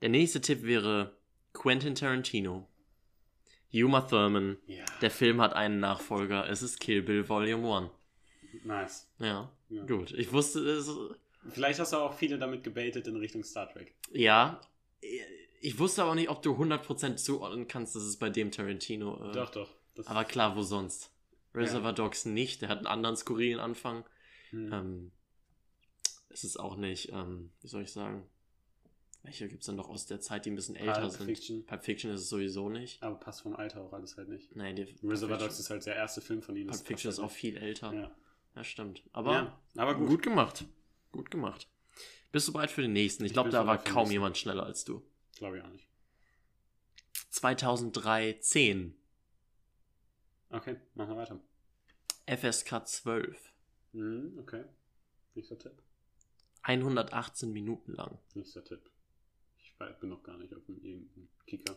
[0.00, 1.16] Der nächste Tipp wäre
[1.52, 2.68] Quentin Tarantino.
[3.72, 4.56] Uma Thurman.
[4.66, 4.84] Ja.
[5.00, 6.48] Der Film hat einen Nachfolger.
[6.48, 7.90] Es ist Kill Bill Volume
[8.54, 8.64] 1.
[8.64, 9.08] Nice.
[9.18, 9.84] Ja, Ja.
[9.84, 10.12] gut.
[10.12, 10.90] Ich wusste es.
[11.50, 13.94] Vielleicht hast du auch viele damit gebaitet in Richtung Star Trek.
[14.12, 14.60] Ja.
[15.60, 19.30] Ich wusste aber nicht, ob du 100% zuordnen kannst, dass es bei dem Tarantino.
[19.30, 19.70] Äh, Doch, doch.
[19.94, 21.10] Das Aber klar, wo sonst?
[21.54, 22.62] Reservoir Dogs nicht.
[22.62, 24.04] Der hat einen anderen skurrilen Anfang.
[24.50, 24.72] Hm.
[24.72, 25.12] Ähm,
[26.28, 28.26] es ist auch nicht, ähm, wie soll ich sagen,
[29.26, 31.26] welche gibt es denn noch aus der Zeit, die ein bisschen älter Pulp sind?
[31.26, 31.66] Fiction.
[31.66, 33.02] Pulp Fiction ist es sowieso nicht.
[33.02, 34.54] Aber passt vom Alter auch alles halt nicht.
[34.56, 36.70] Nein, die Reservoir Dogs ist halt der erste Film von ihnen.
[36.70, 37.88] Pulp Fiction ist passt auch viel älter.
[37.88, 38.14] halt Ja,
[38.60, 38.70] nicht.
[38.70, 39.02] stimmt.
[39.12, 40.08] Aber ja, aber gut.
[40.08, 40.22] gut.
[40.22, 40.64] gemacht.
[41.12, 41.68] Gut gemacht.
[42.32, 43.24] Bist du bereit für den nächsten?
[43.24, 45.02] Ich Ich glaube, da war kaum jemand schneller als du.
[45.36, 45.88] Glaube ich auch nicht.
[47.30, 48.94] 2003 10.
[50.50, 51.40] Okay, machen wir weiter.
[52.26, 53.52] FSK 12.
[53.92, 54.64] Mhm, okay.
[55.34, 55.82] Nächster Tipp.
[56.62, 58.18] 118 Minuten lang.
[58.34, 58.90] Nächster Tipp.
[59.76, 61.76] Ich weiß, bin noch gar nicht auf irgendeinem Kicker.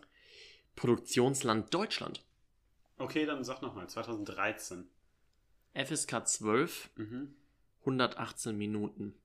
[0.77, 2.23] Produktionsland Deutschland.
[2.97, 3.89] Okay, dann sag nochmal.
[3.89, 4.87] 2013.
[5.73, 6.89] FSK 12.
[6.95, 7.35] Mhm.
[7.81, 9.15] 118 Minuten.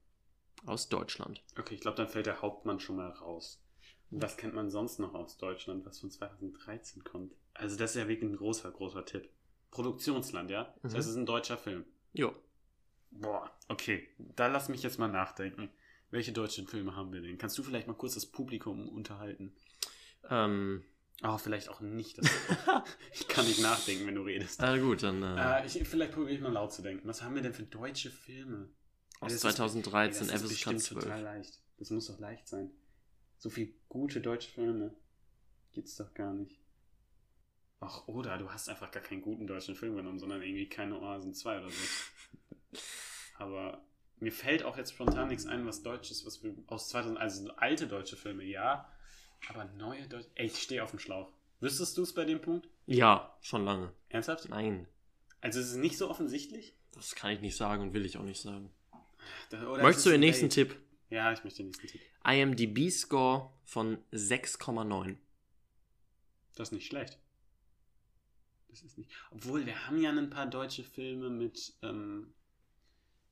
[0.66, 1.44] Aus Deutschland.
[1.58, 3.62] Okay, ich glaube, dann fällt der Hauptmann schon mal raus.
[4.10, 7.32] Und was kennt man sonst noch aus Deutschland, was von 2013 kommt?
[7.52, 9.28] Also das ist ja wirklich ein großer, großer Tipp.
[9.70, 10.74] Produktionsland, ja?
[10.82, 10.98] Das Mhm.
[10.98, 11.84] es ist ein deutscher Film.
[12.12, 12.34] Jo.
[13.10, 14.08] Boah, okay.
[14.18, 15.70] Da lass mich jetzt mal nachdenken.
[16.14, 17.38] Welche deutschen Filme haben wir denn?
[17.38, 19.52] Kannst du vielleicht mal kurz das Publikum unterhalten?
[20.30, 20.84] Ähm,
[21.24, 22.18] Oh, vielleicht auch nicht.
[23.12, 24.60] Ich kann nicht nachdenken, wenn du redest.
[24.60, 27.06] na gut, dann äh, Äh, ich, vielleicht probiere ich mal laut zu denken.
[27.08, 28.68] Was haben wir denn für deutsche Filme?
[29.20, 31.02] aus das ist- 2013 Ey, das ist bestimmt 12.
[31.04, 31.60] total leicht.
[31.78, 32.70] Das muss doch leicht sein.
[33.38, 34.94] So viel gute deutsche Filme
[35.72, 36.60] gibt's doch gar nicht.
[37.80, 41.34] Ach, oder du hast einfach gar keinen guten deutschen Film genommen, sondern irgendwie keine Oasen
[41.34, 42.78] 2 oder so.
[43.38, 43.84] Aber
[44.24, 47.86] mir fällt auch jetzt spontan nichts ein, was Deutsches, was wir aus 2000, also alte
[47.86, 48.88] deutsche Filme, ja,
[49.48, 50.28] aber neue deutsche.
[50.34, 51.30] Ey, ich stehe auf dem Schlauch.
[51.60, 52.68] Wüsstest du es bei dem Punkt?
[52.86, 53.92] Ja, schon lange.
[54.08, 54.48] Ernsthaft?
[54.48, 54.86] Nein,
[55.40, 56.74] Also es ist nicht so offensichtlich?
[56.92, 58.70] das kann ich nicht sagen und will ich auch nicht sagen.
[59.50, 60.48] Da- Möchtest du es den nächsten?
[60.50, 60.76] Tipp?
[61.10, 62.00] Ja, ich möchte den nächsten Tipp.
[62.24, 65.16] IMDb-Score von 6,9.
[66.54, 67.18] Das ist nicht schlecht.
[68.68, 69.10] Das ist nicht.
[69.30, 72.32] Obwohl, wir haben ja ein paar deutsche Filme mit, ähm,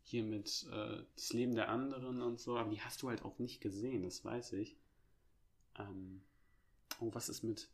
[0.03, 3.39] hier mit äh, Das Leben der anderen und so, aber die hast du halt auch
[3.39, 4.77] nicht gesehen, das weiß ich.
[5.79, 6.23] Ähm,
[7.01, 7.69] oh, was ist mit.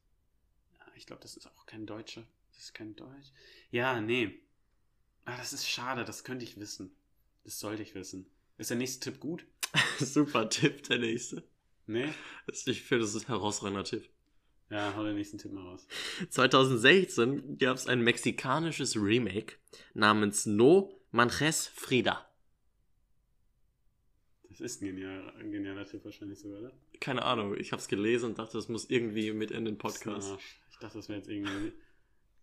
[0.97, 2.25] Ich glaube, das ist auch kein Deutscher.
[2.53, 3.29] Das ist kein Deutsch.
[3.71, 4.41] Ja, nee.
[5.25, 6.91] Ah, das ist schade, das könnte ich wissen.
[7.45, 8.27] Das sollte ich wissen.
[8.57, 9.45] Ist der nächste Tipp gut?
[9.99, 11.45] Super Tipp, der nächste.
[11.87, 12.13] Nee?
[12.47, 14.09] Das- Ich finde, das ist ein herausragender Tipp.
[14.71, 15.87] Ja, hau den nächsten Tipp mal raus.
[16.31, 19.55] 2016 gab es ein mexikanisches Remake
[19.95, 22.25] namens No Manches Frida.
[24.49, 26.73] Das ist ein genialer, ein genialer Tipp wahrscheinlich sogar, oder?
[27.01, 30.37] Keine Ahnung, ich habe es gelesen und dachte, das muss irgendwie mit in den Podcast.
[30.71, 31.73] Ich dachte, das wäre jetzt irgendwie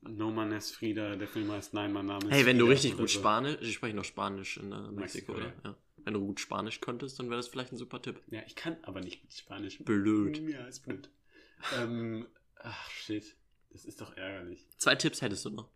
[0.02, 2.74] No Man es Frida, der Film heißt Nein, mein Name ist Hey, wenn du Frida
[2.74, 3.20] richtig oder gut so.
[3.20, 5.54] Spanisch, ich spreche noch Spanisch in äh, Mexiko, Mexiko, oder?
[5.64, 5.78] Ja.
[6.04, 8.22] Wenn du gut Spanisch könntest, dann wäre das vielleicht ein super Tipp.
[8.30, 9.80] Ja, ich kann aber nicht gut Spanisch.
[9.80, 10.38] Blöd.
[10.50, 11.10] Ja, ist blöd.
[11.80, 13.36] ähm, ach, shit.
[13.72, 14.68] Das ist doch ärgerlich.
[14.78, 15.70] Zwei Tipps hättest du noch.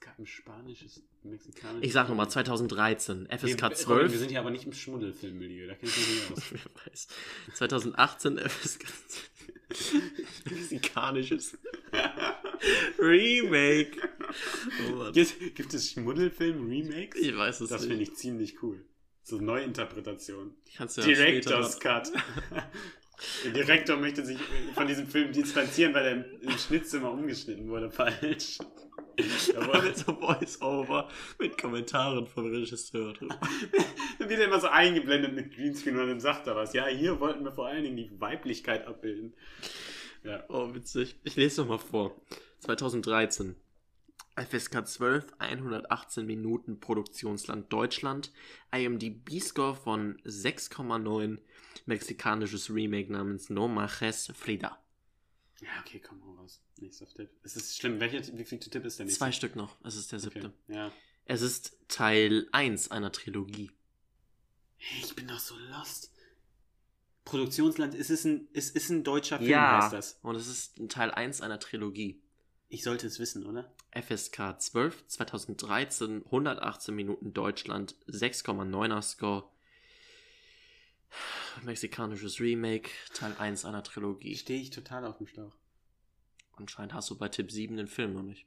[0.00, 1.86] Gab ein spanisches, mexikanisches...
[1.86, 4.12] Ich sag nochmal, 2020, FSK Wir, Robin, 12.
[4.12, 6.44] wir sind hier aber nicht im Schmuddelfilmmilieu, da kenn ich mich nicht aus.
[6.50, 7.08] Wer weiß.
[7.54, 8.86] 2018 FSK
[10.50, 11.58] Mexikanisches
[12.98, 13.96] Remake.
[14.90, 17.20] Oh gibt, gibt es Schmuddelfilm-Remakes?
[17.20, 17.90] Ich weiß es Das nicht.
[17.90, 18.84] finde ich ziemlich cool.
[19.22, 20.54] So Neuinterpretation.
[20.76, 22.10] Kannst du ja Director's Cut.
[23.44, 24.38] Der Direktor möchte sich
[24.74, 28.58] von diesem Film distanzieren, weil er im, im Schnittzimmer umgeschnitten wurde falsch.
[29.56, 31.08] Aber mit so Voice-Over
[31.38, 33.12] mit Kommentaren vom Regisseur.
[34.18, 36.72] dann wird er immer so eingeblendet mit Greenscreen und dann sagt er was.
[36.72, 39.34] Ja, hier wollten wir vor allen Dingen die Weiblichkeit abbilden.
[40.22, 40.44] Ja.
[40.48, 41.16] Oh, witzig.
[41.24, 42.20] Ich lese noch mal vor.
[42.60, 43.56] 2013.
[44.36, 48.32] FSK 12, 118 Minuten Produktionsland Deutschland.
[48.72, 51.38] IMDb-Score von 6,9.
[51.86, 54.78] Mexikanisches Remake namens No Majes Frida.
[55.60, 56.60] Ja, okay, komm hau raus.
[56.78, 57.30] Nächster Tipp.
[57.42, 58.00] Es ist schlimm.
[58.00, 59.18] Welcher, wie viel Tipp ist der nächste?
[59.18, 59.76] Zwei Stück noch.
[59.84, 60.52] Es ist der siebte.
[60.66, 60.74] Okay.
[60.74, 60.92] Ja.
[61.26, 63.70] Es ist Teil 1 einer Trilogie.
[64.78, 66.12] Hey, ich bin doch so lost.
[67.24, 69.82] Produktionsland, es ist ein, es ist ein deutscher Film, ja.
[69.82, 70.18] heißt das.
[70.22, 72.20] Und es ist Teil 1 einer Trilogie.
[72.68, 73.72] Ich sollte es wissen, oder?
[73.92, 79.48] FSK 12, 2013, 118 Minuten Deutschland, 6,9er Score.
[81.62, 84.36] Mexikanisches Remake, Teil 1 einer Trilogie.
[84.36, 85.56] Stehe ich total auf dem Schlauch.
[86.52, 88.46] Anscheinend hast du bei Tipp 7 den Film noch nicht.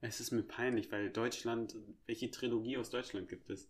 [0.00, 1.74] Es ist mir peinlich, weil Deutschland,
[2.06, 3.68] welche Trilogie aus Deutschland gibt es?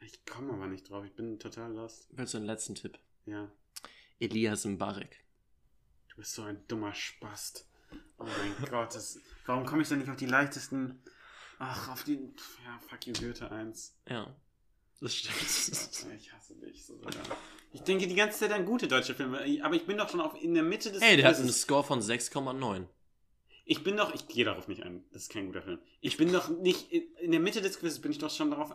[0.00, 2.08] Ich komme aber nicht drauf, ich bin total lost.
[2.12, 2.98] Willst du den letzten Tipp?
[3.26, 3.52] Ja,
[4.18, 5.24] Elias Mbarek.
[6.08, 7.68] du bist so ein dummer Spast.
[8.18, 11.02] Oh mein Gott, das, warum komme ich denn nicht auf die leichtesten...
[11.58, 12.34] Ach, auf die...
[12.64, 13.96] Ja, fuck you, Goethe 1.
[14.08, 14.34] Ja,
[15.02, 15.36] das stimmt.
[16.20, 17.10] Ich hasse dich so sehr.
[17.74, 20.34] Ich denke die ganze Zeit an gute deutsche Filme, aber ich bin doch schon auf,
[20.42, 21.62] in der Mitte des Hey, der hat einen Quizzes.
[21.62, 22.86] Score von 6,9.
[23.64, 25.78] Ich bin doch, ich gehe darauf nicht ein, das ist kein guter Film.
[26.00, 28.74] Ich bin doch nicht, in der Mitte des Quizzes bin ich doch schon darauf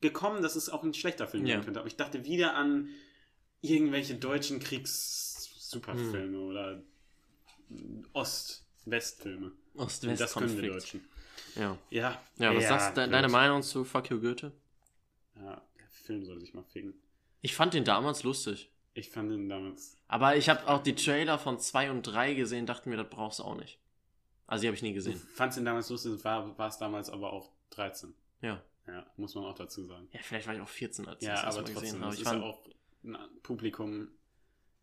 [0.00, 1.56] gekommen, dass es auch ein schlechter Film Ja.
[1.56, 1.80] sein könnte.
[1.80, 2.88] Aber ich dachte wieder an
[3.60, 6.42] irgendwelche deutschen Kriegs-Superfilme Hm.
[6.48, 6.82] oder
[8.14, 9.52] Ost-West-Filme.
[9.74, 10.74] Und Das können wir Ost-West-Konflikt.
[10.74, 11.08] Deutschen.
[11.56, 11.78] Ja.
[11.90, 14.52] Ja, Ja, was sagst du, deine Meinung zu Fuck You Goethe?
[15.40, 16.94] Ja, der Film soll sich mal ficken.
[17.40, 18.70] Ich fand den damals lustig.
[18.92, 19.96] Ich fand ihn damals.
[20.08, 23.38] Aber ich habe auch die Trailer von 2 und 3 gesehen, dachte mir, das brauchst
[23.38, 23.78] du auch nicht.
[24.46, 25.16] Also die habe ich nie Du gesehen.
[25.34, 28.12] fandst ihn damals lustig, war, es damals aber auch 13.
[28.42, 28.60] Ja.
[28.88, 30.08] Ja, muss man auch dazu sagen.
[30.12, 32.00] Ja, vielleicht war ich auch 14, als ich Ja, das erste aber Mal trotzdem, gesehen
[32.00, 32.10] habe.
[32.10, 32.64] das Ich ist ja auch
[33.04, 34.08] ein Publikum.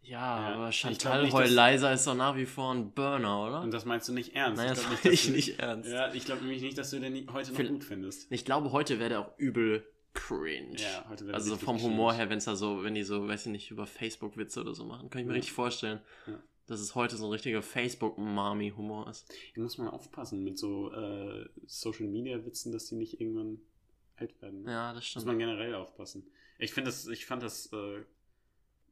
[0.04, 2.74] ja, Ja, aber ich Chantal glaub nicht, Roy dass- Leiser ist doch nach wie vor
[2.74, 3.62] ein Burner, oder?
[3.62, 4.58] Und das meinst du nicht ernst?
[4.58, 5.90] Nein, das meine ich du- nicht ernst.
[5.90, 8.32] Ja, ich glaube nämlich nicht, dass du den heute noch Viel- gut findest.
[8.32, 9.86] Ich glaube, heute wäre der auch übel
[10.18, 10.78] cringe.
[10.78, 13.72] Ja, Also vom Humor her, wenn es da so, wenn die so, weiß ich nicht,
[13.72, 15.38] über Facebook-Witze oder so machen, kann ich mir Ja.
[15.38, 16.40] richtig vorstellen, Ja.
[16.68, 19.32] dass es heute so ein richtiger Facebook-Mami-Humor ist.
[19.54, 23.60] Hier muss man aufpassen mit so äh, Social-Media-Witzen, dass die nicht irgendwann
[24.18, 24.66] alt werden.
[24.68, 25.26] Ja, das Muss stimmt.
[25.28, 26.26] man generell aufpassen.
[26.60, 28.02] Ich finde das, ich fand das, äh,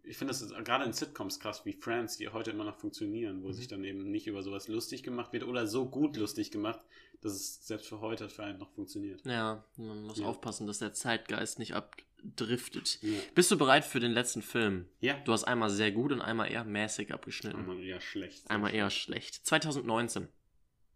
[0.03, 3.47] ich finde das gerade in Sitcoms krass, wie Friends, die heute immer noch funktionieren, wo
[3.47, 3.53] Mhm.
[3.53, 6.79] sich dann eben nicht über sowas lustig gemacht wird oder so gut lustig gemacht,
[7.21, 9.25] dass es selbst für heute für einen noch funktioniert.
[9.25, 10.25] Ja, man muss Ja.
[10.27, 12.99] aufpassen, dass der Zeitgeist nicht abdriftet.
[13.01, 13.19] Ja.
[13.33, 14.87] Bist du bereit für den letzten Film?
[14.99, 15.17] Ja.
[15.21, 17.59] Du hast einmal sehr gut und einmal eher mäßig abgeschnitten.
[17.59, 18.49] Einmal eher schlecht.
[18.49, 19.45] Einmal eher schlecht.
[19.45, 20.27] 2019.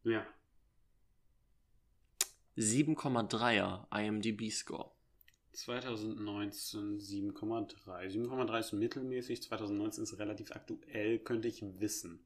[0.03, 0.25] Ja.
[2.57, 4.91] 7,3er IMDb-Score.
[5.53, 8.09] 2019 7,3.
[8.09, 12.25] 7,3 ist mittelmäßig, 2019 ist relativ aktuell, könnte ich wissen.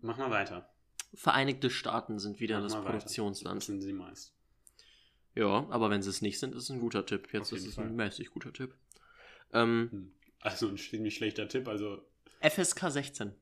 [0.00, 0.70] Mach mal weiter.
[1.14, 2.84] Vereinigte Staaten sind wieder das weiter.
[2.84, 3.62] Das Produktionsland.
[3.62, 4.34] sind sie meist.
[5.34, 7.32] Ja, aber wenn sie es nicht sind, ist es ein guter Tipp.
[7.32, 7.86] Jetzt ist es Fall.
[7.86, 8.74] ein mäßig guter Tipp.
[9.52, 10.12] Ähm, Hm.
[10.40, 12.00] Also ein ziemlich schlechter Tipp, also
[12.40, 13.34] FSK 16.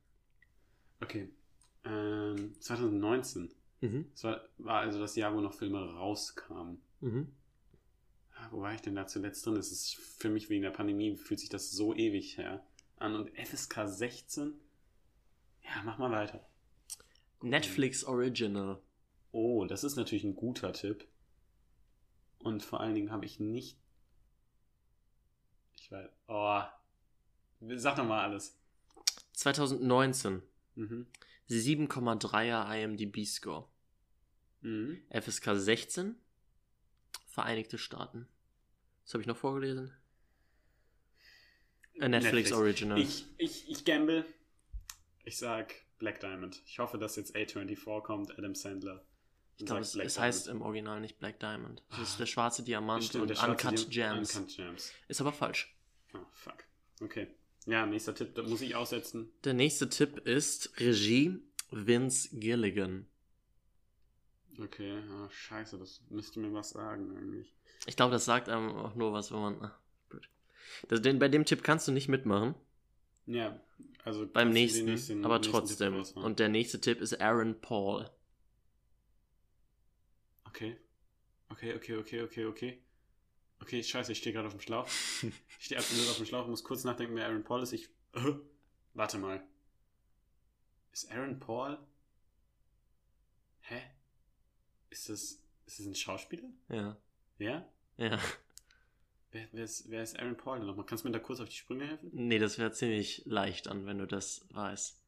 [1.02, 1.28] okay.
[1.84, 3.52] Ähm, 2019.
[3.82, 4.06] Mhm.
[4.12, 6.80] Das war, war also das Jahr, wo noch Filme rauskamen.
[7.00, 7.28] Mhm.
[8.50, 9.56] Wo war ich denn da zuletzt drin?
[9.56, 12.64] Es ist für mich wegen der Pandemie fühlt sich das so ewig her
[12.96, 13.14] an.
[13.14, 14.54] Und FSK 16?
[15.62, 16.46] Ja, mach mal weiter.
[17.43, 18.80] Netflix Original.
[19.32, 21.07] Oh, das ist natürlich ein guter Tipp.
[22.39, 23.78] Und vor allen Dingen habe ich nicht.
[25.76, 26.09] Ich weiß.
[26.28, 26.62] Oh.
[27.76, 28.59] Sag doch mal alles.
[29.32, 30.43] 2019.
[30.74, 31.07] Mhm.
[31.49, 33.68] 7,3er IMDb-Score.
[34.62, 35.03] Mhm.
[35.11, 36.16] FSK 16.
[37.26, 38.26] Vereinigte Staaten.
[39.05, 39.93] Was habe ich noch vorgelesen?
[42.01, 42.99] A Netflix, Original.
[42.99, 44.26] Ich, ich, ich gamble.
[45.24, 46.62] Ich sag Black Diamond.
[46.66, 49.05] Ich hoffe, dass jetzt A24 kommt, Adam Sandler.
[49.59, 51.82] Ich glaube, es, es heißt im Original nicht Black Diamond.
[51.90, 54.36] Das ist der schwarze Diamant Stimmt, und Uncut Di- Gems.
[54.36, 54.92] Uncut Gems.
[55.09, 55.74] Ist aber falsch.
[56.12, 56.64] Oh, fuck.
[57.01, 57.28] Okay.
[57.64, 59.32] Ja, nächster Tipp, da muss ich aussetzen.
[59.44, 61.40] Der nächste Tipp ist Regie
[61.70, 63.07] Vince Gilligan.
[64.62, 67.55] Okay, ah, scheiße, das müsste mir was sagen eigentlich.
[67.86, 69.62] Ich glaube, das sagt einem auch nur was, wenn man.
[69.62, 69.78] ah,
[70.09, 70.28] gut.
[70.88, 72.55] Das, den, bei dem Tipp kannst du nicht mitmachen.
[73.27, 73.61] Ja,
[74.05, 76.03] also Beim nächsten, nächsten- aber nächsten trotzdem.
[76.22, 78.09] Und der nächste Tipp ist Aaron Paul.
[80.45, 80.77] Okay.
[81.49, 82.83] Okay, okay, okay, okay, okay.
[83.61, 84.87] Okay, scheiße, ich stehe gerade auf dem Schlauch.
[85.59, 87.72] Ich stehe absolut auf dem Schlauch, muss kurz nachdenken, wer Aaron Paul ist.
[87.72, 87.89] Ich.
[88.95, 89.43] Warte mal.
[90.93, 91.79] Ist Aaron Paul.
[93.62, 93.83] Hä?
[94.91, 95.43] Ist das.
[95.66, 96.49] Ist das ein Schauspieler?
[96.68, 96.97] Ja.
[97.39, 97.68] Ja?
[97.97, 98.18] Ja.
[99.37, 100.87] Wer, wer, ist, wer ist Aaron Paul denn nochmal?
[100.87, 102.09] Kannst du mir da kurz auf die Sprünge helfen?
[102.12, 104.99] Nee, das wäre ziemlich leicht an, wenn du das weißt.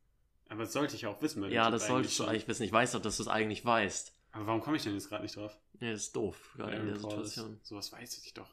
[0.51, 2.65] Aber das sollte ich auch wissen, weil Ja, ich das solltest du eigentlich wissen.
[2.65, 4.13] Ich weiß doch, dass du es eigentlich weißt.
[4.33, 5.57] Aber warum komme ich denn jetzt gerade nicht drauf?
[5.81, 7.59] Ja, das ist doof, gerade in der Paul ist- Situation.
[7.63, 8.51] Sowas weiß ich doch.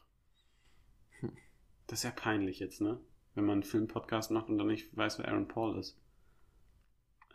[1.20, 1.36] Hm.
[1.88, 2.98] Das ist ja peinlich jetzt, ne?
[3.34, 5.98] Wenn man einen Film-Podcast macht und dann nicht weiß, wer Aaron Paul ist.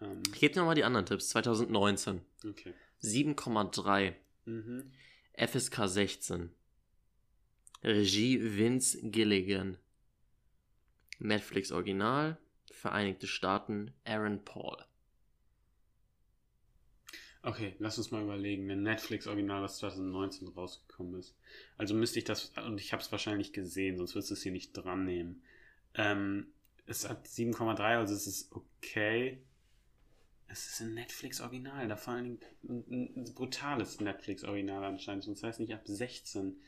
[0.02, 1.30] Ähm, Ich gebe dir nochmal die anderen Tipps.
[1.30, 2.22] 2019.
[2.50, 2.74] okay.
[3.04, 4.16] 7,3.
[4.46, 4.92] Mhm.
[5.38, 6.52] FSK 16.
[7.84, 9.78] Regie Vince Gilligan.
[11.20, 12.38] Netflix Original.
[12.72, 14.78] Vereinigte Staaten Aaron Paul.
[17.44, 21.36] Okay, lass uns mal überlegen, wenn Netflix-Original das 2019 rausgekommen ist.
[21.76, 24.52] Also müsste ich das, und ich habe es wahrscheinlich gesehen, sonst würdest du es hier
[24.52, 25.42] nicht dran nehmen.
[25.96, 26.54] Ähm,
[26.86, 29.42] es hat 7,3, also es ist okay.
[30.48, 35.62] Es ist ein Netflix-Original, da vor allen Dingen ein, ein brutales Netflix-Original anscheinend, sonst heißt
[35.62, 36.62] nicht ab 16.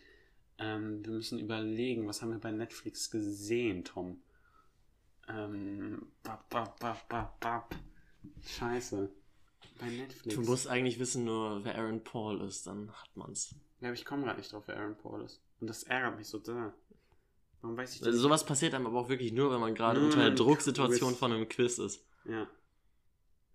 [0.59, 4.21] Ähm, wir müssen überlegen, was haben wir bei Netflix gesehen, Tom?
[5.27, 7.75] Ähm, bap, bap, bap, bap, bap.
[8.45, 9.09] Scheiße.
[9.79, 10.35] Bei Netflix.
[10.35, 13.55] Du musst eigentlich wissen nur, wer Aaron Paul ist, dann hat man's.
[13.81, 15.41] Ja, aber ich komme gerade nicht drauf, wer Aaron Paul ist.
[15.59, 16.73] Und das ärgert mich so da.
[17.61, 18.07] Warum weiß ich das?
[18.07, 21.19] Also sowas passiert einem aber auch wirklich nur, wenn man gerade unter ein Drucksituation Quiz.
[21.19, 22.05] von einem Quiz ist.
[22.25, 22.47] Ja.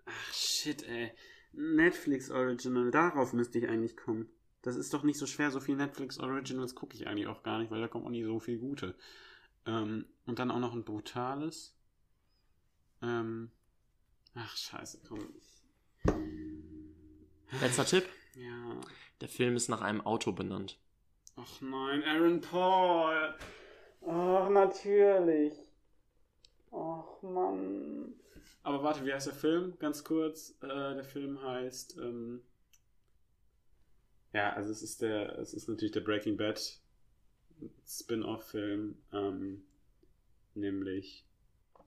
[0.07, 1.13] Ach, shit, ey.
[1.53, 4.29] Netflix Original, darauf müsste ich eigentlich kommen.
[4.63, 7.59] Das ist doch nicht so schwer, so viel Netflix Originals gucke ich eigentlich auch gar
[7.59, 8.95] nicht, weil da kommt auch nicht so viel Gute.
[9.67, 11.77] Ähm, und dann auch noch ein brutales.
[13.01, 13.51] Ähm,
[14.35, 15.29] ach, scheiße, komm.
[17.61, 18.09] Letzter Tipp.
[18.35, 18.81] Ja.
[19.21, 20.79] Der Film ist nach einem Auto benannt.
[21.37, 23.35] Ach nein, Aaron Paul.
[24.07, 25.55] Ach, natürlich.
[26.73, 28.15] Ach, Mann.
[28.63, 29.79] Aber warte, wie heißt der Film?
[29.79, 30.57] Ganz kurz.
[30.63, 31.97] Äh, der Film heißt.
[31.99, 32.43] Ähm
[34.33, 36.61] ja, also es ist der, es ist natürlich der Breaking Bad
[37.87, 38.97] Spin-off-Film.
[39.13, 39.63] Ähm,
[40.55, 41.25] nämlich.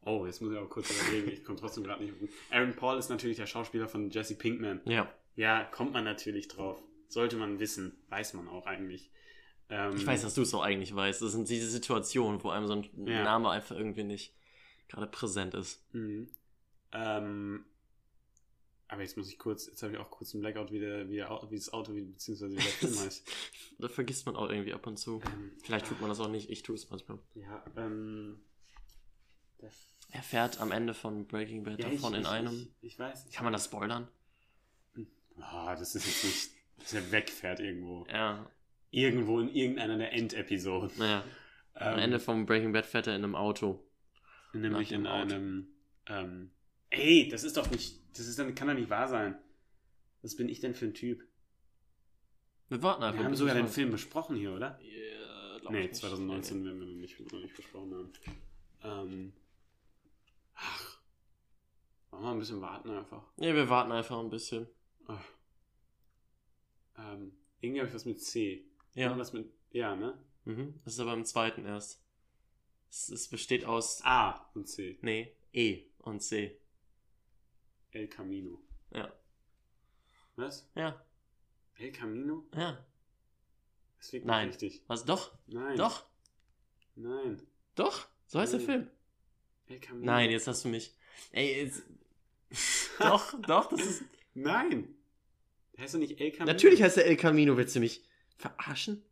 [0.03, 1.29] Oh, jetzt muss ich auch kurz überlegen.
[1.31, 2.13] Ich komme trotzdem gerade nicht.
[2.49, 4.81] Aaron Paul ist natürlich der Schauspieler von Jesse Pinkman.
[4.85, 5.11] Ja.
[5.35, 6.81] Ja, kommt man natürlich drauf.
[7.07, 7.95] Sollte man wissen.
[8.09, 9.11] Weiß man auch eigentlich.
[9.69, 11.21] Ähm, Ich weiß, dass du es auch eigentlich weißt.
[11.21, 13.23] Das sind diese Situationen, wo einem so ein Ja.
[13.23, 14.33] Name einfach irgendwie nicht
[14.87, 15.83] gerade präsent ist.
[15.93, 16.29] Mhm.
[16.93, 17.63] Ähm,
[18.91, 21.15] aber jetzt muss ich kurz, jetzt habe ich auch kurz einen Blackout, wie, der, wie,
[21.15, 23.25] der, wie das Auto, wie, beziehungsweise wie der Film heißt.
[23.79, 25.21] Da vergisst man auch irgendwie ab und zu.
[25.25, 26.49] Ähm, Vielleicht tut man das auch nicht.
[26.49, 27.17] Ich tue es manchmal.
[27.35, 28.41] Ja, ähm.
[30.11, 32.67] Er fährt am Ende von Breaking Bad ja, davon ich, in ich, einem.
[32.81, 33.31] Ich, ich weiß.
[33.31, 34.09] Kann man das spoilern?
[35.39, 38.05] Ah, das ist jetzt nicht, dass er wegfährt irgendwo.
[38.09, 38.45] Ja.
[38.89, 40.91] Irgendwo in irgendeiner der Endepisoden.
[40.97, 41.23] Naja.
[41.75, 43.81] Am Ähm, Ende von Breaking Bad fährt er in einem Auto.
[44.51, 45.33] Nämlich in Auto.
[45.33, 45.67] einem.
[46.07, 46.51] Ähm,
[46.89, 48.00] ey, das ist doch nicht.
[48.13, 49.37] Das ist dann, kann doch nicht wahr sein.
[50.21, 51.25] Was bin ich denn für ein Typ?
[52.69, 53.19] Wir warten einfach.
[53.19, 54.79] Wir haben sogar den Film besprochen hier, oder?
[54.81, 55.95] Ja, glaub Nee, ich nicht.
[56.01, 58.13] 2019 werden wir noch nicht, noch nicht besprochen haben.
[58.83, 59.33] Ähm,
[60.55, 60.99] ach.
[62.11, 63.23] Wollen wir ein bisschen warten einfach?
[63.37, 64.67] Nee, nee, wir warten einfach ein bisschen.
[65.07, 65.25] Ach.
[66.97, 68.65] Ähm, irgendwie habe ich was mit C.
[68.93, 69.07] Ja.
[69.07, 69.51] Irgendwas mit.
[69.71, 70.17] Ja, ne?
[70.45, 70.79] Mhm.
[70.83, 72.03] Das ist aber im zweiten erst.
[72.89, 74.01] Es, es besteht aus.
[74.03, 74.99] A und C.
[75.01, 76.60] Nee, E und C.
[77.91, 78.61] El Camino.
[78.93, 79.11] Ja.
[80.35, 80.69] Was?
[80.75, 81.05] Ja.
[81.75, 82.45] El Camino?
[82.55, 82.85] Ja.
[83.97, 84.47] Das wirkt Nein.
[84.47, 84.83] nicht richtig.
[84.87, 85.05] Was?
[85.05, 85.37] Doch?
[85.47, 85.77] Nein.
[85.77, 86.05] Doch?
[86.95, 87.41] Nein.
[87.75, 88.07] Doch?
[88.27, 88.67] So heißt der Nein.
[88.69, 88.91] Film.
[89.67, 90.05] El Camino.
[90.05, 90.95] Nein, jetzt hast du mich.
[91.31, 91.83] Ey, jetzt.
[92.99, 94.03] doch, doch, das ist.
[94.33, 94.95] Nein!
[95.73, 96.51] Der heißt doch nicht El Camino.
[96.51, 97.57] Natürlich heißt der El Camino.
[97.57, 98.03] Willst du mich
[98.37, 99.03] verarschen?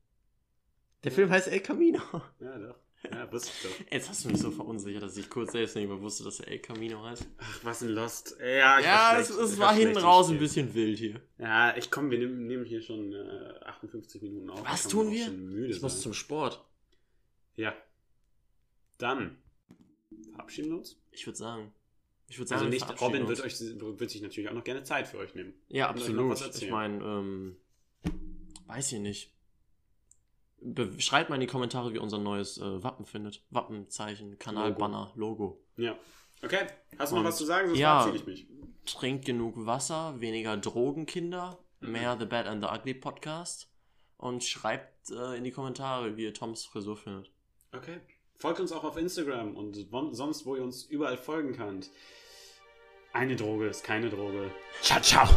[1.03, 2.01] Der Film heißt El Camino.
[2.39, 2.79] Ja, doch.
[3.11, 3.91] Ja, wusste ich doch.
[3.93, 6.49] Jetzt hast du mich so verunsichert, dass ich kurz selbst nicht mehr wusste, dass er
[6.49, 7.25] El Camino heißt.
[7.37, 8.35] Ach, was ein Lost.
[8.39, 8.83] Ja, Ja,
[9.13, 9.41] war es, schlecht.
[9.41, 11.21] es war hinten raus ein bisschen wild hier.
[11.37, 14.63] Ja, ich komm, wir nehmen, nehmen hier schon äh, 58 Minuten auf.
[14.65, 15.27] Was tun wir?
[15.69, 16.01] Ich muss sein.
[16.01, 16.63] zum Sport.
[17.55, 17.73] Ja.
[18.97, 19.37] Dann
[20.33, 20.97] verabschieden wir uns.
[21.11, 21.71] Ich würde sagen.
[22.27, 24.83] Ich würde Also sagen, wir nicht, Robin wird, euch, wird sich natürlich auch noch gerne
[24.83, 25.53] Zeit für euch nehmen.
[25.69, 26.55] Ja, und absolut.
[26.61, 27.55] Ich meine, ähm,
[28.67, 29.33] weiß ich nicht.
[30.97, 33.43] Schreibt mal in die Kommentare, wie unser neues äh, Wappen findet.
[33.49, 35.61] Wappenzeichen, Kanalbanner, Logo.
[35.77, 35.95] Ja.
[36.43, 37.67] Okay, hast du noch Und- was zu sagen?
[37.69, 38.11] Sonst ja.
[38.13, 38.47] ich mich.
[38.85, 41.59] Trinkt genug Wasser, weniger Drogen, Kinder.
[41.81, 41.91] Mhm.
[41.91, 43.69] Mehr The Bad and the Ugly Podcast.
[44.17, 47.31] Und schreibt äh, in die Kommentare, wie ihr Toms Frisur findet.
[47.71, 47.99] Okay.
[48.35, 49.75] Folgt uns auch auf Instagram und
[50.11, 51.89] sonst, wo ihr uns überall folgen könnt.
[53.11, 54.51] Eine Droge ist keine Droge.
[54.81, 55.27] Ciao, ciao.